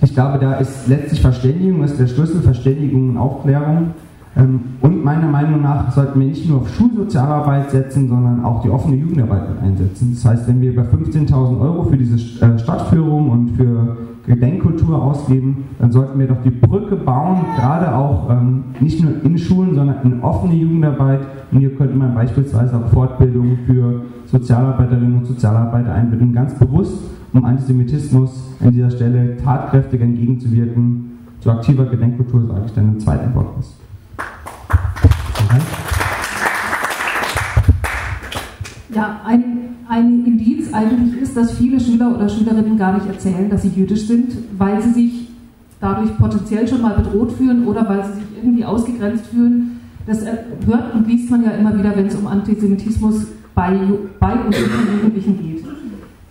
[0.02, 3.92] ich glaube, da ist letztlich Verständigung ist der Schlüssel, Verständigung und Aufklärung.
[4.38, 8.70] Ähm, und meiner Meinung nach sollten wir nicht nur auf Schulsozialarbeit setzen, sondern auch die
[8.70, 10.12] offene Jugendarbeit einsetzen.
[10.14, 15.66] Das heißt, wenn wir über 15.000 Euro für diese äh, Stadtführung und für Gedenkkultur ausgeben,
[15.80, 19.98] dann sollten wir doch die Brücke bauen, gerade auch ähm, nicht nur in Schulen, sondern
[20.04, 21.22] in offene Jugendarbeit.
[21.52, 27.46] Und hier könnte man beispielsweise auch Fortbildungen für Sozialarbeiterinnen und Sozialarbeiter einbinden, ganz bewusst, um
[27.46, 31.12] Antisemitismus an dieser Stelle tatkräftig entgegenzuwirken.
[31.40, 33.56] Zu aktiver Gedenkkultur sage ich dann im zweiten Wort
[38.94, 43.64] Ja, ein, ein Indiz eigentlich ist, dass viele Schüler oder Schülerinnen gar nicht erzählen, dass
[43.64, 45.28] sie jüdisch sind, weil sie sich
[45.80, 49.80] dadurch potenziell schon mal bedroht fühlen oder weil sie sich irgendwie ausgegrenzt fühlen.
[50.06, 50.24] Das
[50.66, 53.80] hört und liest man ja immer wieder, wenn es um Antisemitismus bei,
[54.20, 54.56] bei uns
[55.02, 55.66] Jugendlichen geht.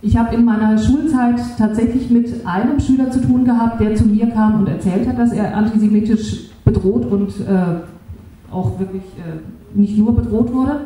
[0.01, 4.29] Ich habe in meiner Schulzeit tatsächlich mit einem Schüler zu tun gehabt, der zu mir
[4.29, 10.15] kam und erzählt hat, dass er antisemitisch bedroht und äh, auch wirklich äh, nicht nur
[10.15, 10.81] bedroht wurde.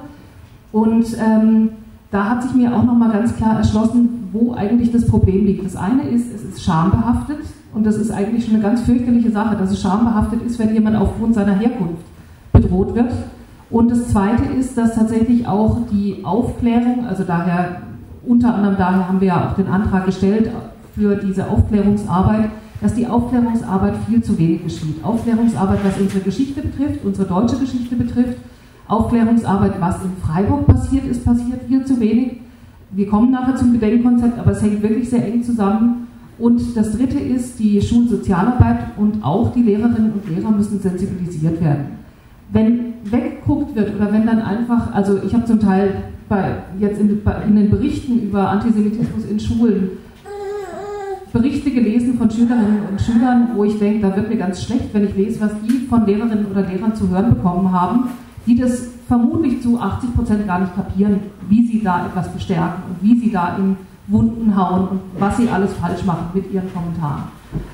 [0.72, 1.70] Und ähm,
[2.12, 5.66] da hat sich mir auch nochmal ganz klar erschlossen, wo eigentlich das Problem liegt.
[5.66, 7.40] Das eine ist, es ist schambehaftet
[7.74, 10.96] und das ist eigentlich schon eine ganz fürchterliche Sache, dass es schambehaftet ist, wenn jemand
[10.96, 12.04] aufgrund seiner Herkunft
[12.52, 13.12] bedroht wird.
[13.70, 17.82] Und das zweite ist, dass tatsächlich auch die Aufklärung, also daher,
[18.26, 20.50] unter anderem daher haben wir ja auch den Antrag gestellt
[20.96, 22.50] für diese Aufklärungsarbeit,
[22.82, 25.04] dass die Aufklärungsarbeit viel zu wenig geschieht.
[25.04, 28.38] Aufklärungsarbeit, was unsere Geschichte betrifft, unsere deutsche Geschichte betrifft,
[28.90, 32.42] Aufklärungsarbeit, was in Freiburg passiert ist, passiert viel zu wenig.
[32.92, 36.08] Wir kommen nachher zum Gedenkkonzept, aber es hängt wirklich sehr eng zusammen.
[36.40, 42.00] Und das Dritte ist, die Schulsozialarbeit und auch die Lehrerinnen und Lehrer müssen sensibilisiert werden.
[42.52, 47.22] Wenn weggeguckt wird oder wenn dann einfach, also ich habe zum Teil bei, jetzt in,
[47.48, 49.90] in den Berichten über Antisemitismus in Schulen
[51.32, 55.06] Berichte gelesen von Schülerinnen und Schülern, wo ich denke, da wird mir ganz schlecht, wenn
[55.06, 58.10] ich lese, was die von Lehrerinnen oder Lehrern zu hören bekommen haben,
[58.50, 63.04] die das vermutlich zu 80 Prozent gar nicht kapieren, wie sie da etwas bestärken und
[63.08, 67.26] wie sie da in Wunden hauen und was sie alles falsch machen mit ihren Kommentaren.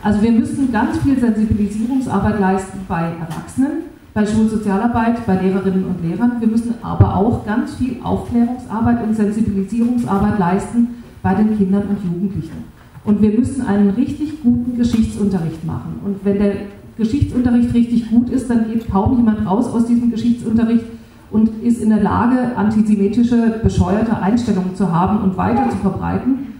[0.04, 3.84] Also wir müssen ganz viel Sensibilisierungsarbeit leisten bei Erwachsenen,
[4.14, 6.34] bei Schulsozialarbeit, bei Lehrerinnen und Lehrern.
[6.40, 12.66] Wir müssen aber auch ganz viel Aufklärungsarbeit und Sensibilisierungsarbeit leisten bei den Kindern und Jugendlichen.
[13.06, 16.00] Und wir müssen einen richtig guten Geschichtsunterricht machen.
[16.04, 16.54] Und wenn der
[16.98, 20.86] Geschichtsunterricht richtig gut ist, dann geht kaum jemand raus aus diesem Geschichtsunterricht
[21.32, 26.56] und ist in der Lage, antisemitische, bescheuerte Einstellungen zu haben und weiter zu verbreiten.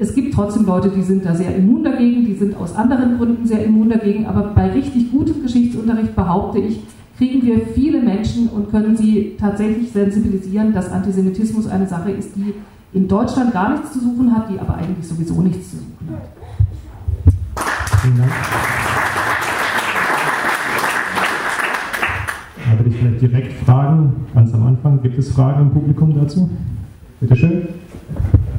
[0.00, 3.46] Es gibt trotzdem Leute, die sind da sehr immun dagegen, die sind aus anderen Gründen
[3.46, 6.80] sehr immun dagegen, aber bei richtig gutem Geschichtsunterricht behaupte ich,
[7.16, 12.54] kriegen wir viele Menschen und können sie tatsächlich sensibilisieren, dass Antisemitismus eine Sache ist, die
[12.92, 16.28] in Deutschland gar nichts zu suchen hat, die aber eigentlich sowieso nichts zu suchen hat.
[18.00, 18.30] Vielen Dank.
[22.70, 25.02] Habe ich vielleicht direkt Fragen, ganz am Anfang.
[25.02, 26.48] Gibt es Fragen im Publikum dazu?
[27.20, 27.68] Bitte schön.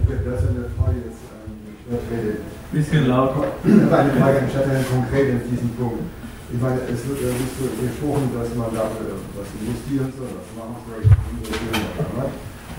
[0.07, 3.45] Das ist eine Frage jetzt an Bisschen lauter.
[3.63, 6.03] Eine Frage an Stadträtin konkret in diesem Punkt.
[6.51, 10.49] Ich meine, es wird ja nicht so gesprochen, dass man da was investieren soll, was
[10.57, 11.05] machen soll,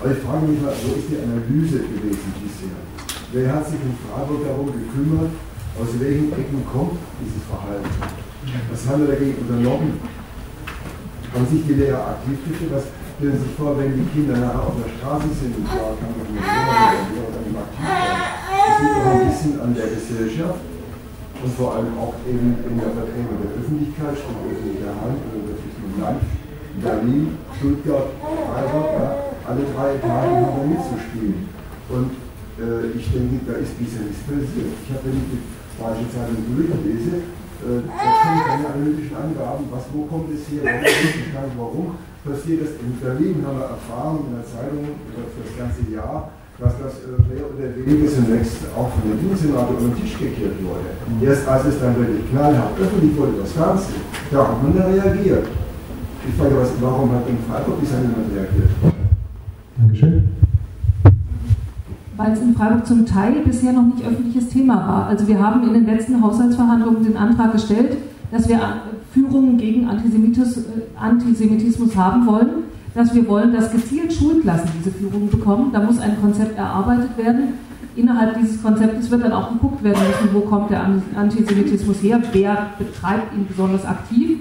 [0.01, 2.75] aber ich frage mich mal, wo ist die Analyse gewesen bisher?
[3.31, 5.31] Wer hat sich in Freiburg darum gekümmert,
[5.79, 7.87] aus welchen Ecken kommt dieses Verhalten?
[8.67, 10.20] Was haben wir dagegen unternommen?
[11.33, 12.71] Haben sich die Lehrer aktiv gefühlt?
[12.75, 12.83] Was
[13.17, 16.11] stellen Sie sich vor, wenn die Kinder nachher auf der Straße sind und zwar kann
[16.11, 18.31] man mit Lehrer oder dem aktiv werden?
[18.51, 20.61] Das liegt ein bisschen an der Gesellschaft
[21.41, 25.93] und vor allem auch eben in der Vertretung der Öffentlichkeit, steht öffentlicher Hand, ist im
[25.97, 26.21] Land,
[26.83, 31.49] Berlin, Stuttgart, Freiburg, ja alle drei Etagen haben mitzuspielen.
[31.89, 32.11] Und
[32.61, 34.71] äh, ich denke, da ist bisher nichts passiert.
[34.85, 35.41] Ich habe, wenn ich die
[35.75, 41.51] Spanische Zeitung durchlese, äh, da kommen keine analytischen Angaben, was, wo kommt es her, warum,
[41.57, 41.85] warum
[42.25, 42.77] passiert das.
[42.81, 47.17] In Berlin haben wir erfahren in der Zeitung für das ganze Jahr, dass das äh,
[47.25, 50.93] mehr oder weniger zunächst auch von der Bundessenate über den Tisch gekehrt wurde.
[51.21, 53.97] Erst als es dann wirklich knallhart öffentlich wurde, das Ganze,
[54.29, 55.47] da hat man dann reagiert.
[56.27, 58.69] Ich frage, was, warum hat in Freiburg bisher niemand reagiert?
[59.77, 60.40] Dankeschön.
[62.21, 65.07] Weil es in Freiburg zum Teil bisher noch nicht öffentliches Thema war.
[65.07, 67.97] Also wir haben in den letzten Haushaltsverhandlungen den Antrag gestellt,
[68.31, 68.59] dass wir
[69.11, 72.49] Führungen gegen äh, Antisemitismus haben wollen,
[72.93, 75.71] dass wir wollen, dass gezielt Schulklassen diese Führungen bekommen.
[75.73, 77.55] Da muss ein Konzept erarbeitet werden.
[77.95, 82.67] Innerhalb dieses Konzeptes wird dann auch geguckt werden müssen, wo kommt der Antisemitismus her, wer
[82.77, 84.37] betreibt ihn besonders aktiv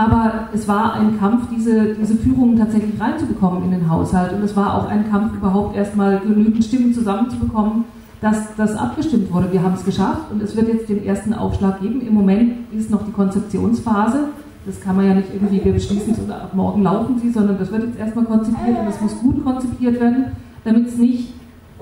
[0.00, 4.32] aber es war ein Kampf, diese, diese Führungen tatsächlich reinzubekommen in den Haushalt.
[4.32, 7.84] Und es war auch ein Kampf, überhaupt erstmal genügend Stimmen zusammenzubekommen,
[8.22, 9.52] dass das abgestimmt wurde.
[9.52, 12.00] Wir haben es geschafft und es wird jetzt den ersten Aufschlag geben.
[12.00, 14.28] Im Moment ist noch die Konzeptionsphase.
[14.64, 17.58] Das kann man ja nicht irgendwie, wir beschließen es und ab morgen laufen sie, sondern
[17.58, 20.32] das wird jetzt erstmal konzipiert und es muss gut konzipiert werden,
[20.64, 21.34] damit es nicht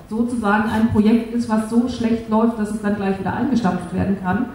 [0.08, 4.16] sozusagen ein Projekt ist, was so schlecht läuft, dass es dann gleich wieder eingestampft werden
[4.20, 4.46] kann.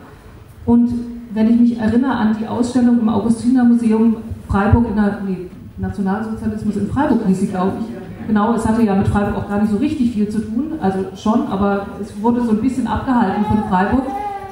[0.66, 4.18] Und wenn ich mich erinnere an die Ausstellung im Augustinermuseum
[4.48, 8.28] Freiburg in der nee, Nationalsozialismus in Freiburg hieß sie, glaube ich.
[8.28, 11.00] Genau, es hatte ja mit Freiburg auch gar nicht so richtig viel zu tun, also
[11.16, 14.04] schon, aber es wurde so ein bisschen abgehalten von Freiburg.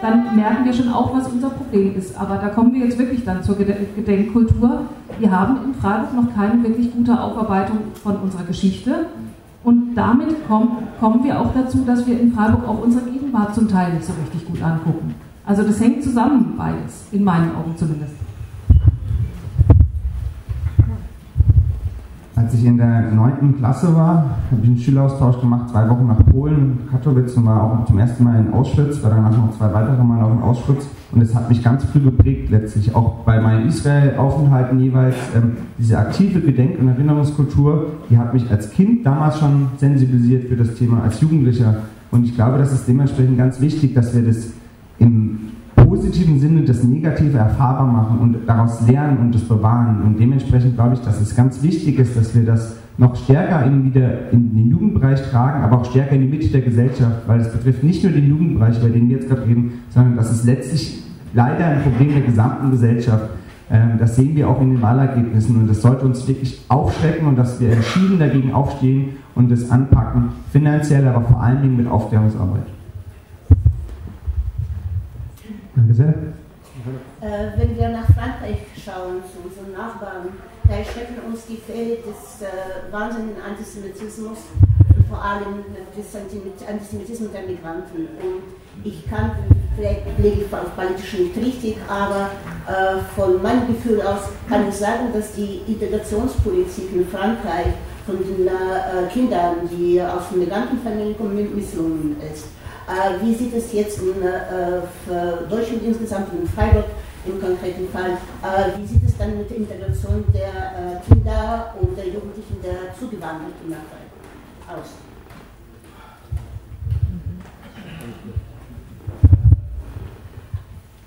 [0.01, 2.19] Dann merken wir schon auch, was unser Problem ist.
[2.19, 4.81] Aber da kommen wir jetzt wirklich dann zur Gedenkkultur.
[5.19, 9.05] Wir haben in Freiburg noch keine wirklich gute Aufarbeitung von unserer Geschichte.
[9.63, 13.67] Und damit kommen, kommen wir auch dazu, dass wir in Freiburg auch unsere Gegenwart zum
[13.67, 15.13] Teil nicht so richtig gut angucken.
[15.45, 18.13] Also das hängt zusammen beides, in meinen Augen zumindest.
[22.36, 23.58] Als ich in der 9.
[23.58, 27.86] Klasse war, habe ich einen Schüleraustausch gemacht, zwei Wochen nach Polen, Katowice und war auch
[27.86, 31.21] zum ersten Mal in Auschwitz, war danach noch zwei weitere Mal auch in Auschwitz und
[31.21, 35.15] es hat mich ganz früh geprägt letztlich, auch bei meinen Israel-Aufenthalten jeweils.
[35.36, 40.56] Ähm, diese aktive Gedenk- und Erinnerungskultur, die hat mich als Kind damals schon sensibilisiert für
[40.56, 41.75] das Thema, als Jugendlicher
[42.12, 44.49] und ich glaube, das ist dementsprechend ganz wichtig, dass wir das
[45.01, 45.39] im
[45.75, 50.01] positiven Sinne das Negative erfahrbar machen und daraus lernen und das bewahren.
[50.03, 53.85] Und dementsprechend glaube ich, dass es ganz wichtig ist, dass wir das noch stärker in,
[53.85, 57.51] wieder in den Jugendbereich tragen, aber auch stärker in die Mitte der Gesellschaft, weil es
[57.51, 61.03] betrifft nicht nur den Jugendbereich, über den wir jetzt gerade reden, sondern das ist letztlich
[61.33, 63.29] leider ein Problem der gesamten Gesellschaft.
[63.71, 67.37] Ähm, das sehen wir auch in den Wahlergebnissen und das sollte uns wirklich aufschrecken und
[67.37, 72.65] dass wir entschieden dagegen aufstehen und das anpacken, finanziell, aber vor allen Dingen mit Aufklärungsarbeit.
[75.75, 76.13] Danke sehr.
[77.21, 80.29] Äh, wenn wir nach Frankreich schauen, zu unseren Nachbarn,
[80.67, 84.38] da erschrecken uns die Fälle des äh, wahnsinnigen Antisemitismus
[84.95, 85.63] und vor allem
[85.95, 86.15] des
[86.67, 88.07] Antisemitismus der Migranten.
[88.19, 88.43] Und
[88.84, 89.31] ich kann,
[89.75, 92.31] vielleicht lege ich auf politisch nicht richtig, aber
[92.67, 97.67] äh, von meinem Gefühl aus kann ich sagen, dass die Integrationspolitik in Frankreich
[98.05, 102.47] von den äh, Kindern, die aus Migrantenfamilien kommen, misslungen ist.
[102.91, 104.82] Äh, wie sieht es jetzt in, äh,
[105.49, 106.88] Deutschland insgesamt in Freiburg
[107.25, 108.17] im konkreten Fall?
[108.43, 113.69] Äh, wie sieht es dann mit der Integration der Kinder und der Jugendlichen der Zugewanderten
[113.69, 114.89] nach Freiburg aus?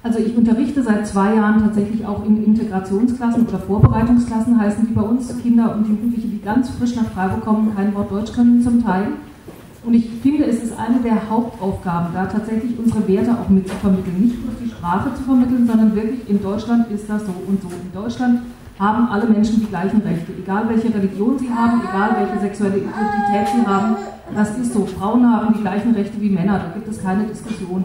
[0.02, 5.02] Also ich unterrichte seit zwei Jahren tatsächlich auch in Integrationsklassen oder Vorbereitungsklassen, heißen die bei
[5.02, 8.82] uns Kinder und Jugendliche, die ganz frisch nach Freiburg kommen, kein Wort Deutsch können zum
[8.82, 9.08] Teil.
[9.84, 14.18] Und ich finde, es ist eine der Hauptaufgaben, da tatsächlich unsere Werte auch mitzuvermitteln.
[14.18, 17.68] Nicht bloß die Sprache zu vermitteln, sondern wirklich in Deutschland ist das so und so.
[17.68, 18.40] In Deutschland
[18.78, 23.48] haben alle Menschen die gleichen Rechte, egal welche Religion sie haben, egal welche sexuelle Identität
[23.54, 23.96] sie haben.
[24.34, 24.86] Das ist so.
[24.86, 27.84] Frauen haben die gleichen Rechte wie Männer, da gibt es keine Diskussion.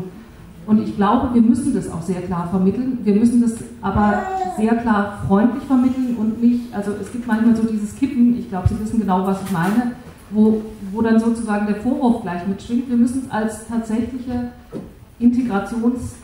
[0.66, 3.00] Und ich glaube, wir müssen das auch sehr klar vermitteln.
[3.04, 4.22] Wir müssen das aber
[4.56, 8.70] sehr klar freundlich vermitteln und nicht, also es gibt manchmal so dieses Kippen, ich glaube,
[8.70, 9.94] Sie wissen genau, was ich meine,
[10.32, 10.62] wo,
[10.92, 12.90] wo dann sozusagen der Vorwurf gleich mitschwingt.
[12.90, 14.50] Wir müssen es als tatsächliche
[15.20, 16.16] Integrations,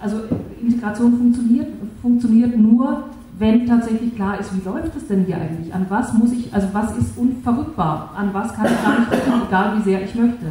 [0.00, 0.18] also
[0.60, 1.68] Integration funktioniert,
[2.00, 3.04] funktioniert nur,
[3.38, 5.74] wenn tatsächlich klar ist, wie läuft es denn hier eigentlich?
[5.74, 8.10] An was muss ich, also was ist unverrückbar?
[8.16, 10.46] An was kann ich gar nicht rücken, egal wie sehr ich möchte?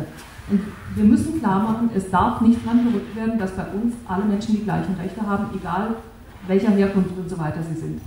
[0.49, 0.59] Und
[0.95, 4.55] wir müssen klar machen, es darf nicht dran gerückt werden, dass bei uns alle Menschen
[4.55, 5.95] die gleichen Rechte haben, egal
[6.47, 8.01] welcher Herkunft und so weiter sie sind.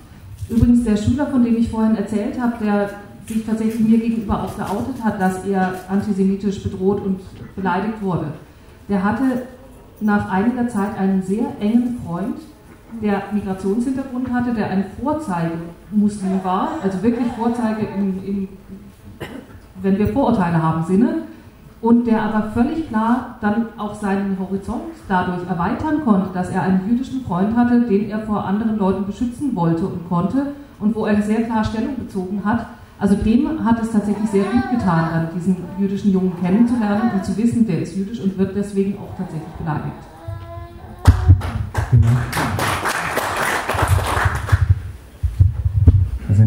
[0.50, 2.90] Übrigens, der Schüler, von dem ich vorhin erzählt habe, der
[3.26, 7.20] sich tatsächlich mir gegenüber auch geoutet hat, dass er antisemitisch bedroht und
[7.56, 8.26] beleidigt wurde.
[8.88, 9.46] Der hatte
[10.00, 12.36] nach einiger Zeit einen sehr engen Freund,
[13.02, 18.48] der Migrationshintergrund hatte, der ein Vorzeigemuslim war, also wirklich Vorzeige im, im,
[19.82, 21.22] wenn wir Vorurteile haben, Sinne,
[21.80, 26.88] und der aber völlig klar dann auch seinen Horizont dadurch erweitern konnte, dass er einen
[26.88, 31.20] jüdischen Freund hatte, den er vor anderen Leuten beschützen wollte und konnte und wo er
[31.20, 32.66] sehr klar Stellung bezogen hat,
[33.04, 37.36] also dem hat es tatsächlich sehr gut getan, dann diesen jüdischen Jungen kennenzulernen und zu
[37.36, 39.92] wissen, der ist jüdisch und wird deswegen auch tatsächlich beleidigt.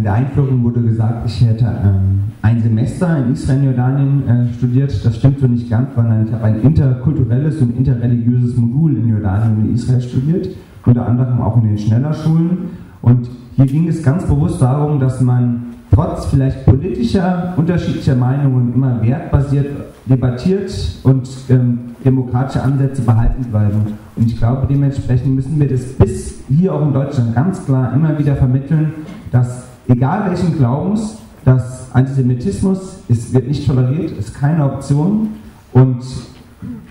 [0.08, 5.06] der Einführung wurde gesagt, ich hätte ähm, ein Semester in Israel, Jordanien äh, studiert.
[5.06, 9.58] Das stimmt so nicht ganz, sondern ich habe ein interkulturelles und interreligiöses Modul in Jordanien
[9.58, 10.48] und in Israel studiert,
[10.86, 12.70] unter anderem auch in den Schnellerschulen.
[13.02, 15.67] Und hier ging es ganz bewusst darum, dass man
[15.98, 19.66] trotz vielleicht politischer unterschiedlicher Meinungen immer wertbasiert
[20.06, 20.72] debattiert
[21.04, 23.98] und ähm, demokratische Ansätze behalten bleiben.
[24.16, 28.18] Und ich glaube, dementsprechend müssen wir das bis hier auch in Deutschland ganz klar immer
[28.20, 28.94] wieder vermitteln,
[29.32, 35.30] dass egal welchen Glaubens, dass Antisemitismus ist, wird nicht toleriert, ist keine Option
[35.74, 36.04] und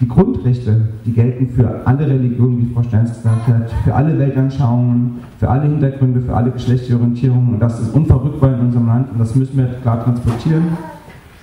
[0.00, 5.20] die Grundrechte, die gelten für alle Religionen, wie Frau Steins gesagt hat, für alle Weltanschauungen,
[5.38, 9.18] für alle Hintergründe, für alle geschlechtliche Orientierungen und das ist unverrückbar in unserem Land und
[9.18, 10.64] das müssen wir klar transportieren.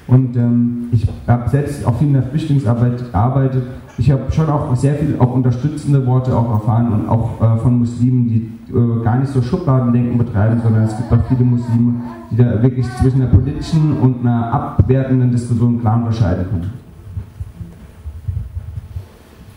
[0.06, 3.64] Und ähm, ich habe selbst auch viel in der Flüchtlingsarbeit gearbeitet.
[3.97, 7.80] Ich habe schon auch sehr viel auch unterstützende Worte auch erfahren und auch äh, von
[7.80, 12.36] Muslimen, die äh, gar nicht so Schubladendenken betreiben, sondern es gibt auch viele Muslime, die
[12.36, 16.83] da wirklich zwischen einer politischen und einer abwertenden Diskussion klar unterscheiden können.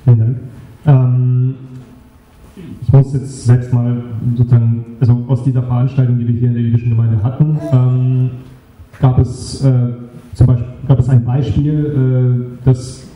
[0.06, 0.36] Vielen Dank.
[0.86, 1.54] Ähm,
[2.80, 4.04] ich muss jetzt selbst mal
[4.36, 8.30] sozusagen, also aus dieser Veranstaltung, die wir hier in der jüdischen Gemeinde hatten, ähm,
[9.00, 9.72] gab es äh,
[10.34, 13.08] zum Beispiel gab es ein Beispiel, äh, das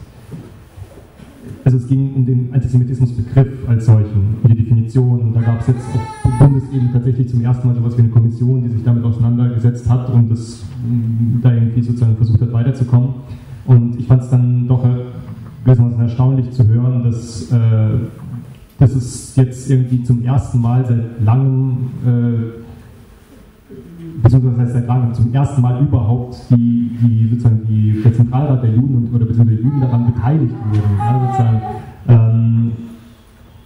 [1.65, 5.21] also es ging um den Antisemitismusbegriff als solchen, um die Definition.
[5.21, 5.87] Und da gab es jetzt
[6.25, 10.11] auf Bundesebene tatsächlich zum ersten Mal sowas wie eine Kommission, die sich damit auseinandergesetzt hat
[10.11, 10.65] und das
[11.41, 13.11] da irgendwie sozusagen versucht hat weiterzukommen.
[13.67, 14.85] Und ich fand es dann doch
[15.65, 17.59] gewissermaßen erstaunlich zu hören, dass, äh,
[18.79, 22.61] dass es jetzt irgendwie zum ersten Mal seit langem äh,
[24.23, 28.97] beziehungsweise seit langem zum ersten Mal überhaupt die, die sozusagen die, der Zentralrat der Juden
[28.97, 30.99] und, oder beziehungsweise die Juden daran beteiligt wurden.
[30.99, 31.63] Ja, sozusagen.
[32.09, 32.73] Ähm,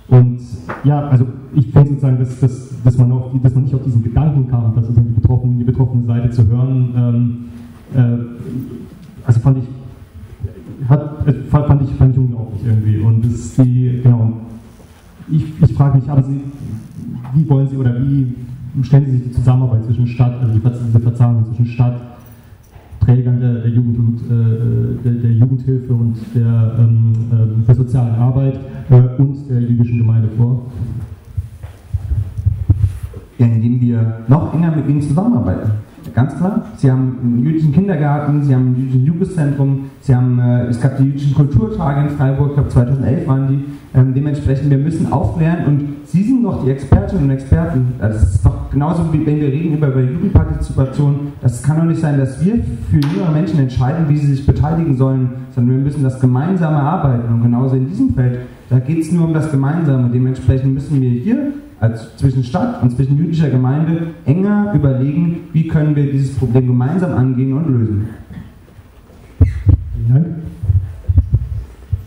[0.09, 0.41] und
[0.85, 4.03] ja, also ich finde sozusagen, dass, dass, dass, man auch, dass man nicht auf diesen
[4.03, 7.45] Gedanken kam, dass sozusagen die betroffene, die betroffene Seite zu hören, ähm,
[7.95, 9.65] äh, also fand ich,
[10.89, 12.99] hat, fand, ich, fand ich unglaublich irgendwie.
[12.99, 14.33] Und das ist die, genau,
[15.31, 16.41] ich, ich frage mich, haben Sie,
[17.35, 18.35] wie wollen Sie oder wie
[18.83, 22.01] stellen Sie sich die Zusammenarbeit zwischen Stadt, also diese Verzahnung zwischen Stadt,
[23.01, 28.59] Trägern der, der, Jugend, äh, der, der, Jugendhilfe und der, ähm, äh, der sozialen Arbeit
[28.89, 30.67] äh, und der jüdischen Gemeinde vor?
[33.39, 35.84] Ja, indem wir noch enger mit ihnen zusammenarbeiten.
[36.13, 36.67] Ganz klar.
[36.77, 40.99] Sie haben einen jüdischen Kindergarten, Sie haben ein jüdisches Jugendzentrum, Sie haben, äh, es gab
[40.99, 43.65] die jüdischen Kulturtage in Freiburg, ich glaube 2011 waren die.
[43.99, 47.95] Ähm, dementsprechend, wir müssen aufklären und Sie sind doch die Expertinnen und Experten.
[47.99, 51.33] Das ist doch genauso wie wenn wir reden über, über Jugendpartizipation.
[51.41, 52.57] Das kann doch nicht sein, dass wir
[52.91, 57.33] für jüngere Menschen entscheiden, wie sie sich beteiligen sollen, sondern wir müssen das gemeinsame arbeiten.
[57.33, 58.41] Und genauso in diesem Feld,
[58.71, 60.11] da geht es nur um das Gemeinsame.
[60.11, 65.95] Dementsprechend müssen wir hier als zwischen Stadt und zwischen jüdischer Gemeinde enger überlegen, wie können
[65.95, 68.09] wir dieses Problem gemeinsam angehen und lösen.
[69.39, 70.27] Vielen Dank.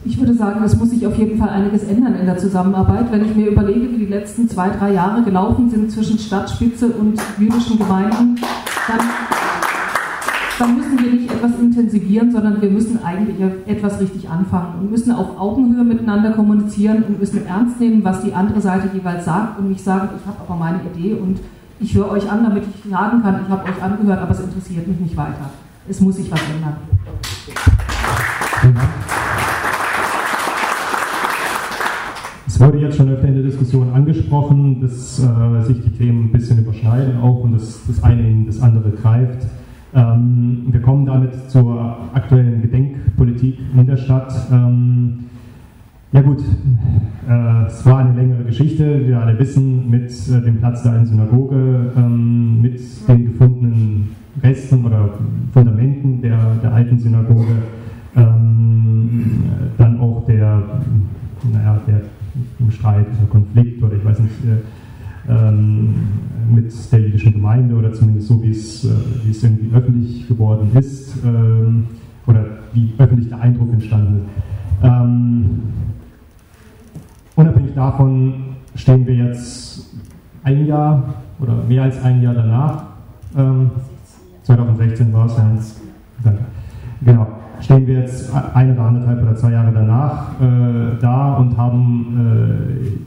[0.05, 3.11] Ich würde sagen, es muss sich auf jeden Fall einiges ändern in der Zusammenarbeit.
[3.11, 7.19] Wenn ich mir überlege, wie die letzten zwei, drei Jahre gelaufen sind zwischen Stadtspitze und
[7.37, 8.39] jüdischen Gemeinden,
[8.87, 8.99] dann,
[10.59, 13.37] dann müssen wir nicht etwas intensivieren, sondern wir müssen eigentlich
[13.67, 18.33] etwas richtig anfangen und müssen auf Augenhöhe miteinander kommunizieren und müssen ernst nehmen, was die
[18.33, 21.39] andere Seite jeweils sagt und nicht sagen, ich habe aber meine Idee und
[21.79, 24.87] ich höre euch an, damit ich sagen kann, ich habe euch angehört, aber es interessiert
[24.87, 25.51] mich nicht weiter.
[25.87, 26.77] Es muss sich was ändern.
[32.47, 36.31] Es wurde jetzt schon öfter in der Diskussion angesprochen, dass äh, sich die Themen ein
[36.31, 39.45] bisschen überschneiden auch und dass das eine in das andere greift.
[39.93, 44.33] Ähm, wir kommen damit zur aktuellen Gedenkpolitik in der Stadt.
[44.51, 45.25] Ähm,
[46.11, 46.39] ja gut,
[47.29, 51.05] äh, es war eine längere Geschichte, wir alle wissen, mit äh, dem Platz der einen
[51.05, 55.09] Synagoge, ähm, mit den gefundenen Resten oder
[55.53, 57.63] Fundamenten der, der alten Synagoge,
[58.15, 59.43] ähm,
[59.77, 60.63] dann auch der,
[61.51, 62.01] naja, der
[62.71, 64.61] Streit oder Konflikt oder ich weiß nicht, äh,
[65.27, 68.89] mit der jüdischen Gemeinde oder zumindest so, wie es, äh,
[69.23, 71.87] wie es irgendwie öffentlich geworden ist ähm,
[72.25, 74.87] oder wie öffentlich der Eindruck entstanden ist.
[74.87, 75.59] Ähm,
[77.35, 78.33] unabhängig davon
[78.75, 79.97] stehen wir jetzt
[80.43, 82.83] ein Jahr oder mehr als ein Jahr danach.
[84.43, 85.57] 2016 war es, ja.
[86.23, 86.41] Danke.
[87.01, 87.27] Genau
[87.61, 92.99] stehen wir jetzt ein oder anderthalb oder zwei Jahre danach äh, da und haben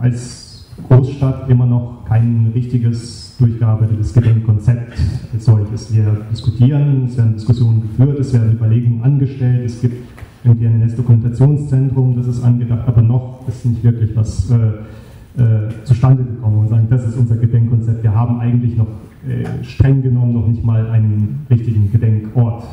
[0.00, 0.45] äh, als
[0.88, 4.92] Großstadt immer noch kein richtiges durchgearbeitetes Gedenkkonzept
[5.32, 5.92] als solches.
[5.92, 9.96] Wir diskutieren, es werden Diskussionen geführt, es werden Überlegungen angestellt, es gibt
[10.44, 16.24] irgendwie ein Netz-Dokumentationszentrum, das ist angedacht, aber noch ist nicht wirklich was äh, äh, zustande
[16.24, 18.02] gekommen und sagen, das ist unser Gedenkkonzept.
[18.02, 18.86] Wir haben eigentlich noch
[19.28, 22.64] äh, streng genommen noch nicht mal einen richtigen Gedenkort.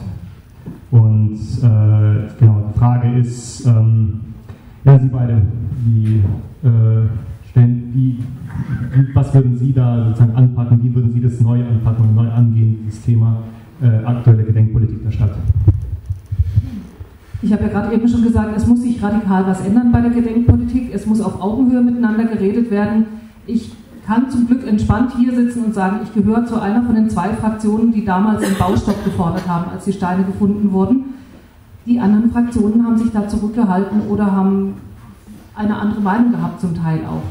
[0.92, 4.20] Und äh, genau, die Frage ist, ähm,
[4.86, 5.42] ja, Sie beide,
[5.86, 6.22] wie
[7.54, 8.18] stellen, wie,
[9.14, 12.80] was würden Sie da sozusagen anpacken, wie würden Sie das neu anpacken und neu angehen,
[12.86, 13.44] dieses Thema
[13.82, 15.36] äh, aktuelle Gedenkpolitik der Stadt?
[17.44, 20.12] Ich habe ja gerade eben schon gesagt, es muss sich radikal was ändern bei der
[20.12, 20.94] Gedenkpolitik.
[20.94, 23.06] Es muss auf Augenhöhe miteinander geredet werden.
[23.46, 23.72] Ich
[24.08, 27.30] kann zum Glück entspannt hier sitzen und sagen, ich gehöre zu einer von den zwei
[27.34, 31.16] Fraktionen, die damals den Baustopp gefordert haben, als die Steine gefunden wurden.
[31.86, 34.76] Die anderen Fraktionen haben sich da zurückgehalten oder haben
[35.54, 37.24] eine andere Meinung gehabt, zum Teil auch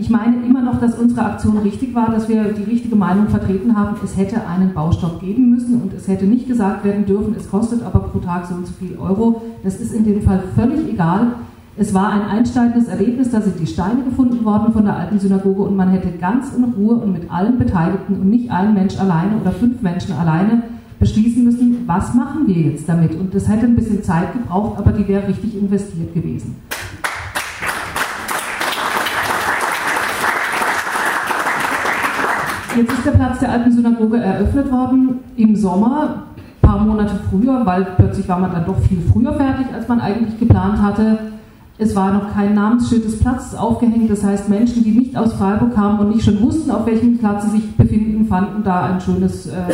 [0.00, 3.76] ich meine immer noch, dass unsere Aktion richtig war, dass wir die richtige Meinung vertreten
[3.76, 3.96] haben.
[4.02, 7.82] Es hätte einen Baustopp geben müssen und es hätte nicht gesagt werden dürfen, es kostet
[7.82, 9.42] aber pro Tag so und so viel Euro.
[9.62, 11.32] Das ist in dem Fall völlig egal.
[11.76, 15.62] Es war ein einsteigendes Erlebnis, da sind die Steine gefunden worden von der alten Synagoge
[15.62, 19.36] und man hätte ganz in Ruhe und mit allen Beteiligten und nicht ein Mensch alleine
[19.40, 20.62] oder fünf Menschen alleine
[20.98, 23.14] beschließen müssen, was machen wir jetzt damit.
[23.14, 26.56] Und das hätte ein bisschen Zeit gebraucht, aber die wäre richtig investiert gewesen.
[32.78, 37.66] Jetzt ist der Platz der alten Synagoge eröffnet worden im Sommer, ein paar Monate früher,
[37.66, 41.18] weil plötzlich war man dann doch viel früher fertig, als man eigentlich geplant hatte.
[41.76, 45.74] Es war noch kein Namensschild des Platzes aufgehängt, das heißt Menschen, die nicht aus Freiburg
[45.74, 49.48] kamen und nicht schon wussten, auf welchem Platz sie sich befinden, fanden da ein schönes,
[49.48, 49.72] äh,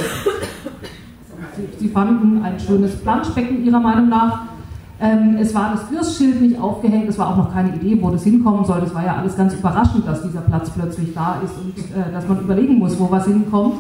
[1.79, 4.54] sie fanden ein schönes Planschbecken ihrer Meinung nach
[5.01, 8.23] ähm, es war das Fürstschild nicht aufgehängt, es war auch noch keine Idee, wo das
[8.23, 8.81] hinkommen soll.
[8.81, 12.29] Das war ja alles ganz überraschend, dass dieser Platz plötzlich da ist und äh, dass
[12.29, 13.75] man überlegen muss, wo was hinkommt.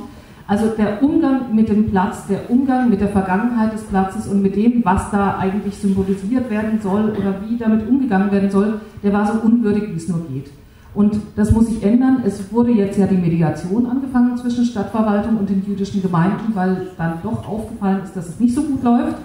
[0.47, 4.57] Also der Umgang mit dem Platz, der Umgang mit der Vergangenheit des Platzes und mit
[4.57, 9.27] dem, was da eigentlich symbolisiert werden soll oder wie damit umgegangen werden soll, der war
[9.27, 10.51] so unwürdig, wie es nur geht.
[10.95, 12.23] Und das muss sich ändern.
[12.25, 17.15] Es wurde jetzt ja die Mediation angefangen zwischen Stadtverwaltung und den jüdischen Gemeinden, weil dann
[17.23, 19.17] doch aufgefallen ist, dass es nicht so gut läuft.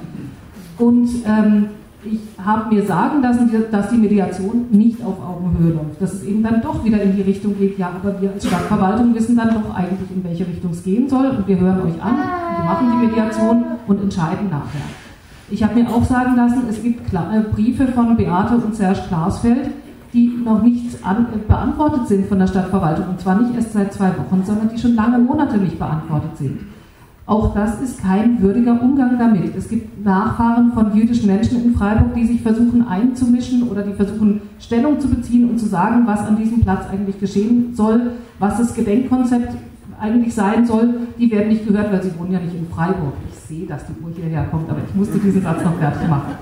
[0.78, 1.66] Und ähm,
[2.04, 6.02] ich habe mir sagen lassen, dass die Mediation nicht auf Augenhöhe läuft.
[6.02, 9.14] Dass es eben dann doch wieder in die Richtung geht, ja, aber wir als Stadtverwaltung
[9.14, 12.16] wissen dann doch eigentlich, in welche Richtung es gehen soll und wir hören euch an,
[12.58, 14.82] wir machen die Mediation und entscheiden nachher.
[15.52, 19.72] Ich habe mir auch sagen lassen, es gibt äh, Briefe von Beate und Serge Glasfeld,
[20.14, 24.10] die noch nicht äh, beantwortet sind von der Stadtverwaltung und zwar nicht erst seit zwei
[24.10, 26.60] Wochen, sondern die schon lange Monate nicht beantwortet sind.
[27.30, 29.56] Auch das ist kein würdiger Umgang damit.
[29.56, 34.42] Es gibt Nachfahren von jüdischen Menschen in Freiburg, die sich versuchen einzumischen oder die versuchen
[34.60, 38.74] Stellung zu beziehen und zu sagen, was an diesem Platz eigentlich geschehen soll, was das
[38.74, 39.56] Gedenkkonzept
[40.02, 40.92] eigentlich sein soll.
[41.20, 43.14] Die werden nicht gehört, weil sie wohnen ja nicht in Freiburg.
[43.32, 46.34] Ich sehe, dass die Uhr hierher kommt, aber ich musste diesen Satz noch fertig machen.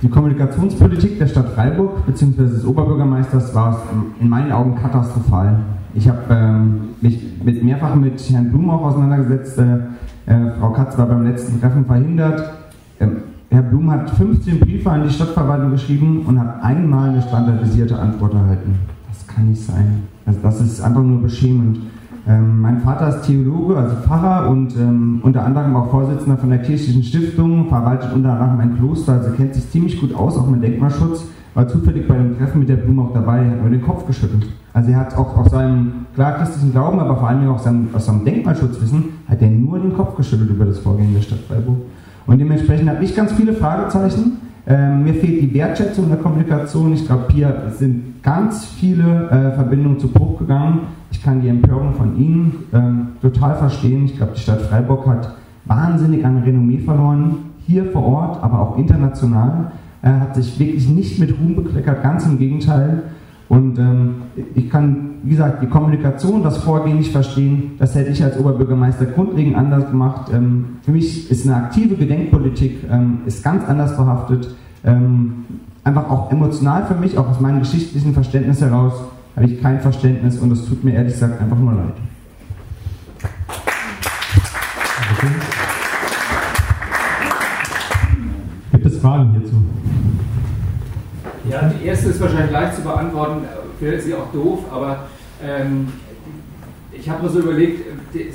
[0.00, 2.42] Die Kommunikationspolitik der Stadt Freiburg bzw.
[2.42, 3.82] des Oberbürgermeisters war
[4.20, 5.58] in meinen Augen katastrophal.
[5.92, 9.58] Ich habe ähm, mich mit, mehrfach mit Herrn Blum auch auseinandergesetzt.
[9.58, 12.48] Äh, äh, Frau Katz war beim letzten Treffen verhindert.
[13.00, 13.16] Ähm,
[13.50, 18.34] Herr Blum hat 15 Briefe an die Stadtverwaltung geschrieben und hat einmal eine standardisierte Antwort
[18.34, 18.78] erhalten.
[19.08, 20.04] Das kann nicht sein.
[20.24, 21.80] Also das ist einfach nur beschämend.
[22.28, 26.58] Ähm, mein Vater ist Theologe, also Pfarrer und ähm, unter anderem auch Vorsitzender von der
[26.58, 30.62] kirchlichen Stiftung, verwaltet unter anderem ein Kloster, also kennt sich ziemlich gut aus, auch mit
[30.62, 31.24] Denkmalschutz,
[31.54, 34.46] war zufällig bei dem Treffen mit der Blume auch dabei, hat nur den Kopf geschüttelt.
[34.74, 38.04] Also er hat auch aus seinem klar christlichen Glauben, aber vor allem auch seinem, aus
[38.04, 41.78] seinem Denkmalschutzwissen, hat er nur den Kopf geschüttelt über das Vorgehen der Stadt Freiburg.
[42.26, 44.36] Und dementsprechend habe ich ganz viele Fragezeichen.
[44.66, 46.92] Ähm, mir fehlt die Wertschätzung der Kommunikation.
[46.92, 50.80] Ich glaube, hier sind ganz viele äh, Verbindungen zu Bruch gegangen.
[51.10, 54.04] Ich kann die Empörung von Ihnen ähm, total verstehen.
[54.04, 55.34] Ich glaube, die Stadt Freiburg hat
[55.64, 57.36] wahnsinnig an Renommee verloren,
[57.66, 59.72] hier vor Ort, aber auch international.
[60.02, 63.02] Er hat sich wirklich nicht mit Ruhm bekleckert, ganz im Gegenteil.
[63.48, 64.14] Und ähm,
[64.54, 67.72] ich kann, wie gesagt, die Kommunikation, das Vorgehen nicht verstehen.
[67.78, 70.30] Das hätte ich als Oberbürgermeister grundlegend anders gemacht.
[70.32, 74.54] Ähm, für mich ist eine aktive Gedenkpolitik ähm, ist ganz anders behaftet.
[74.84, 75.44] Ähm,
[75.82, 78.92] einfach auch emotional für mich, auch aus meinem geschichtlichen Verständnis heraus
[79.38, 81.94] habe ich kein Verständnis und es tut mir ehrlich gesagt einfach nur leid.
[88.72, 89.64] Gibt es Fragen hierzu?
[91.48, 93.44] Ja, die erste ist wahrscheinlich leicht zu beantworten,
[93.78, 95.06] wäre sie auch doof, aber
[95.40, 95.92] ähm,
[96.90, 97.84] ich habe mir so überlegt,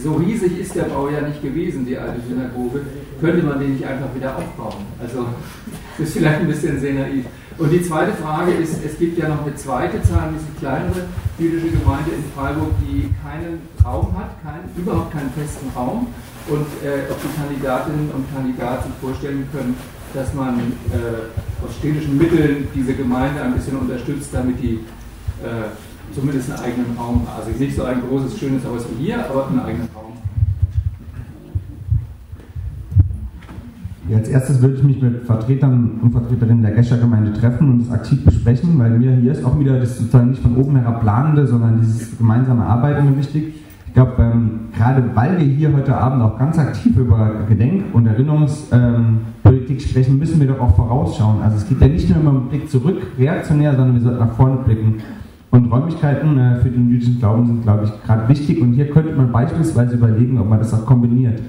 [0.01, 2.79] so riesig ist der Bau ja nicht gewesen, die alte Synagoge.
[3.19, 4.85] Könnte man den nicht einfach wieder aufbauen?
[5.01, 5.25] Also,
[5.97, 7.25] das ist vielleicht ein bisschen sehr naiv.
[7.57, 11.05] Und die zweite Frage ist, es gibt ja noch eine zweite Zahl, diese kleinere
[11.37, 16.07] jüdische Gemeinde in Freiburg, die keinen Raum hat, keinen, überhaupt keinen festen Raum.
[16.49, 19.77] und äh, ob die Kandidatinnen und Kandidaten sich vorstellen können,
[20.13, 20.59] dass man
[20.91, 24.79] äh, aus städtischen Mitteln diese Gemeinde ein bisschen unterstützt, damit die
[25.41, 25.71] äh,
[26.13, 29.59] zumindest einen eigenen Raum, also nicht so ein großes, schönes Haus wie hier, aber einen
[29.59, 30.12] eigenen Raum.
[34.13, 37.79] Ja, als erstes würde ich mich mit Vertretern und Vertreterinnen der Gescher Gemeinde treffen und
[37.79, 41.01] das aktiv besprechen, weil mir hier ist auch wieder das sozusagen nicht von oben herab
[41.01, 43.55] planende, sondern dieses gemeinsame Arbeiten wichtig.
[43.87, 48.05] Ich glaube, ähm, gerade weil wir hier heute Abend auch ganz aktiv über Gedenk- und
[48.05, 51.41] Erinnerungspolitik ähm, sprechen, müssen wir doch auch vorausschauen.
[51.41, 54.35] Also es geht ja nicht nur immer um Blick zurück, reaktionär, sondern wir sollten nach
[54.35, 54.97] vorne blicken.
[55.49, 58.61] Und Räumlichkeiten äh, für den jüdischen Glauben sind, glaube ich, gerade wichtig.
[58.61, 61.39] Und hier könnte man beispielsweise überlegen, ob man das auch kombiniert.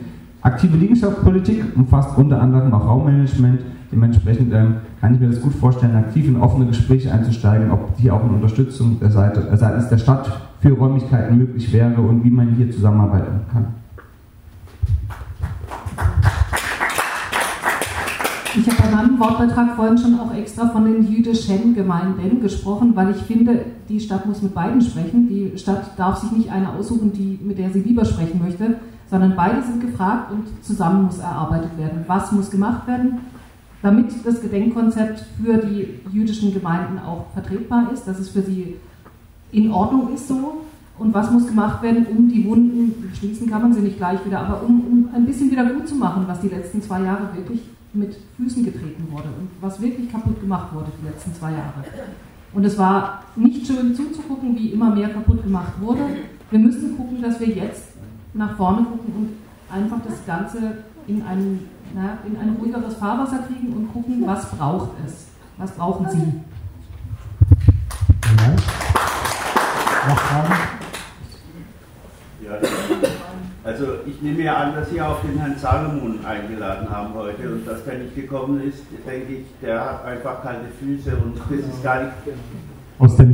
[0.44, 3.60] Aktive Liegenschaftspolitik umfasst unter anderem auch Raummanagement.
[3.90, 8.12] Dementsprechend ähm, kann ich mir das gut vorstellen, aktiv in offene Gespräche einzusteigen, ob hier
[8.12, 10.30] auch eine Unterstützung der Seite, äh, seitens der Stadt
[10.60, 13.66] für Räumlichkeiten möglich wäre und wie man hier zusammenarbeiten kann.
[18.54, 23.12] Ich habe bei meinem Wortbeitrag vorhin schon auch extra von den jüdischen Gemeinden gesprochen, weil
[23.12, 25.26] ich finde, die Stadt muss mit beiden sprechen.
[25.26, 28.76] Die Stadt darf sich nicht eine aussuchen, die, mit der sie lieber sprechen möchte,
[29.10, 32.04] sondern beide sind gefragt und zusammen muss erarbeitet werden.
[32.06, 33.20] Was muss gemacht werden,
[33.82, 38.76] damit das Gedenkkonzept für die jüdischen Gemeinden auch vertretbar ist, dass es für sie
[39.52, 40.62] in Ordnung ist so
[40.98, 44.40] und was muss gemacht werden, um die Wunden, schließen kann man sie nicht gleich wieder,
[44.40, 47.60] aber um, um ein bisschen wieder gut zu machen, was die letzten zwei Jahre wirklich
[47.92, 51.84] mit Füßen getreten wurde und was wirklich kaputt gemacht wurde die letzten zwei Jahre.
[52.52, 56.02] Und es war nicht schön zuzugucken, wie immer mehr kaputt gemacht wurde.
[56.50, 57.93] Wir müssen gucken, dass wir jetzt
[58.34, 60.58] nach vorne gucken und einfach das Ganze
[61.06, 61.60] in ein,
[61.94, 65.28] na, in ein ruhigeres Fahrwasser kriegen und gucken, was braucht es.
[65.56, 66.40] Was brauchen Sie?
[68.36, 68.56] Ja.
[70.08, 70.54] Noch Fragen?
[72.42, 72.50] Ja,
[73.62, 77.66] also ich nehme ja an, dass Sie auch den Herrn Salomon eingeladen haben heute und
[77.66, 81.82] dass der nicht gekommen ist, denke ich, der hat einfach kalte Füße und das ist
[81.82, 82.12] gar nicht.
[82.98, 83.33] Aus männlichen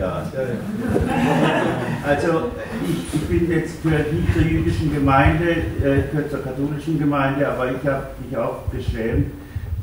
[2.06, 2.50] Also
[2.88, 7.66] ich, ich bin jetzt gehört nicht zur jüdischen Gemeinde, äh, gehört zur katholischen Gemeinde, aber
[7.66, 9.26] ich habe mich auch beschämt,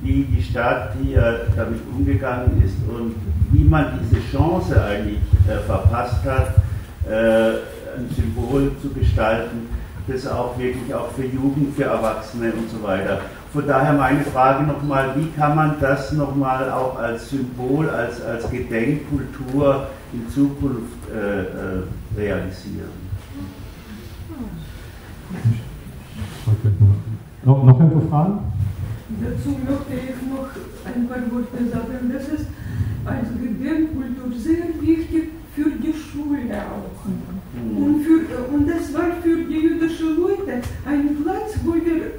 [0.01, 3.15] wie die Stadt hier damit umgegangen ist und
[3.51, 6.55] wie man diese Chance eigentlich äh, verpasst hat.
[7.09, 7.57] Äh,
[7.97, 9.69] ein Symbol zu gestalten,
[10.07, 13.21] das auch wirklich auch für Jugend, für Erwachsene und so weiter.
[13.53, 18.49] Von daher meine Frage nochmal, wie kann man das nochmal auch als Symbol, als, als
[18.51, 21.83] Gedenkkultur in Zukunft äh, äh
[22.17, 23.07] realisieren?
[27.43, 28.39] Noch, noch irgendwo Fragen?
[29.21, 30.49] Dazu möchte ich noch
[30.85, 32.11] ein paar Worte sagen.
[32.11, 32.47] Das ist
[33.05, 37.05] als Gedenkkultur sehr wichtig für die Schule auch.
[37.55, 42.11] Und, für, und das war für die jüdischen Leute ein Platz, wo wir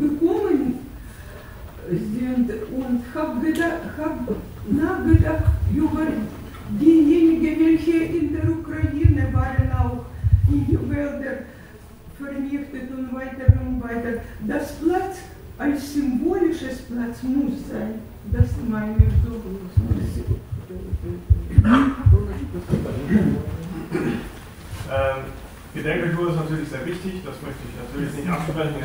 [0.00, 0.78] bekommen
[1.90, 3.54] sind und habe
[3.98, 4.28] hab
[4.70, 6.06] nachgedacht über
[6.80, 10.04] diejenigen, welche in der Ukraine waren, auch
[10.48, 11.44] in die Wälder
[12.18, 14.20] vernichtet und weiter und weiter.
[14.46, 15.18] Das Platz
[15.58, 18.00] als symbolisches Platz muss sein.
[18.32, 19.40] Das meine ich so.
[25.74, 28.82] Gedenkkultur ist natürlich sehr wichtig, das möchte ich natürlich nicht absprechen.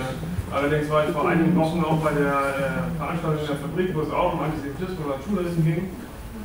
[0.53, 4.01] Allerdings war ich vor einigen Wochen auch bei der äh, Veranstaltung in der Fabrik, wo
[4.01, 5.89] es auch um Antisemitismus und Schulisten ging.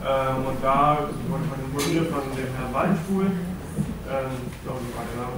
[0.01, 3.29] Ähm, und da wurde ich moderiert von dem Herrn Waldenstuhl.
[3.29, 5.37] Ähm, ich glaube, das war der Name.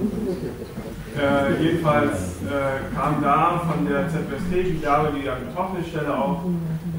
[1.13, 6.47] Äh, jedenfalls äh, kam da von der ZWST die Dame, die an betroffenen Stelle auch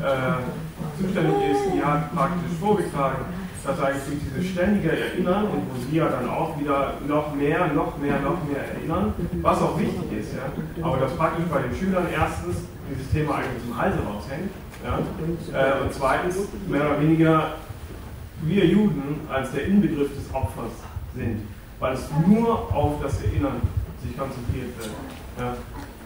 [0.05, 3.25] äh, zuständig ist, die hat praktisch vorgetragen,
[3.65, 7.69] dass eigentlich durch dieses ständige Erinnern und wo Sie ja dann auch wieder noch mehr,
[7.69, 11.75] noch mehr, noch mehr erinnern, was auch wichtig ist, ja, aber dass praktisch bei den
[11.75, 12.57] Schülern erstens
[12.91, 14.51] dieses Thema eigentlich zum Halse raushängt
[14.85, 16.37] ja, äh, und zweitens
[16.69, 17.55] mehr oder weniger
[18.43, 20.73] wir Juden als der Inbegriff des Opfers
[21.15, 21.41] sind,
[21.81, 23.61] weil es nur auf das Erinnern
[24.03, 24.91] sich konzentriert wird.
[25.39, 25.57] Ja.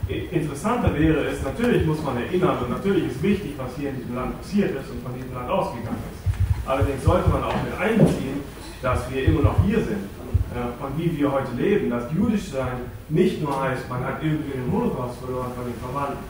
[0.09, 4.15] Interessanter wäre es, natürlich muss man erinnern und natürlich ist wichtig, was hier in diesem
[4.15, 6.28] Land passiert ist und von diesem Land ausgegangen ist.
[6.69, 8.45] Allerdings sollte man auch mit einbeziehen,
[8.83, 10.05] dass wir immer noch hier sind
[10.53, 11.89] äh, und wie wir heute leben.
[11.89, 16.25] Dass jüdisch sein nicht nur heißt, man hat irgendwie den Holocaust verloren von den Verwandten,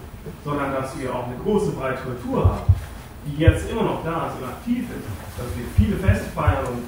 [0.44, 2.72] sondern dass wir auch eine große, breite Kultur haben,
[3.26, 5.10] die jetzt immer noch da ist und aktiv ist.
[5.36, 6.86] Dass wir viele Feste feiern und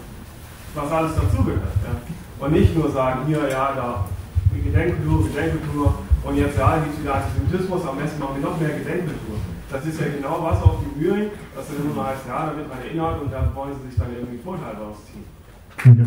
[0.75, 1.75] was alles dazugehört.
[1.83, 2.47] Ja.
[2.47, 4.05] Und nicht nur sagen, hier, ja, da
[4.63, 8.71] Gedenkkultur, Gedenkkultur und jetzt ja, gibt es wieder Antisemitismus, am besten machen wir noch mehr
[8.71, 9.40] Gedenkkultur
[9.71, 12.79] das ist ja genau was auf die Mühlen, dass dann immer heißt, ja, damit man
[12.79, 15.25] erinnert und da wollen sie sich dann irgendwie Vorteile rausziehen.
[15.85, 16.05] Ja.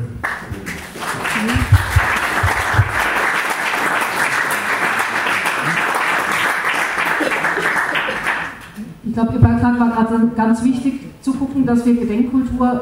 [9.05, 12.81] Ich glaube, Ihr Beitrag war gerade ganz wichtig zu gucken, dass wir Gedenkkultur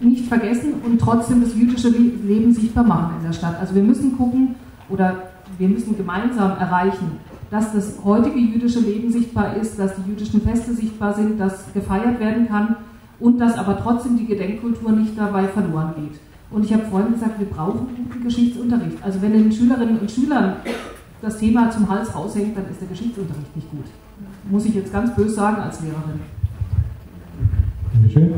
[0.00, 3.58] nicht vergessen und trotzdem das jüdische Leben sichtbar machen in der Stadt.
[3.60, 4.56] Also wir müssen gucken
[4.88, 7.18] oder wir müssen gemeinsam erreichen,
[7.50, 12.20] dass das heutige jüdische Leben sichtbar ist, dass die jüdischen Feste sichtbar sind, dass gefeiert
[12.20, 12.76] werden kann
[13.20, 16.20] und dass aber trotzdem die Gedenkkultur nicht dabei verloren geht.
[16.50, 18.96] Und ich habe vorhin gesagt, wir brauchen guten Geschichtsunterricht.
[19.02, 20.56] Also wenn den Schülerinnen und Schülern
[21.20, 23.84] das Thema zum Hals raushängt, dann ist der Geschichtsunterricht nicht gut.
[24.50, 26.20] Muss ich jetzt ganz böse sagen als Lehrerin.
[27.92, 28.34] Dankeschön.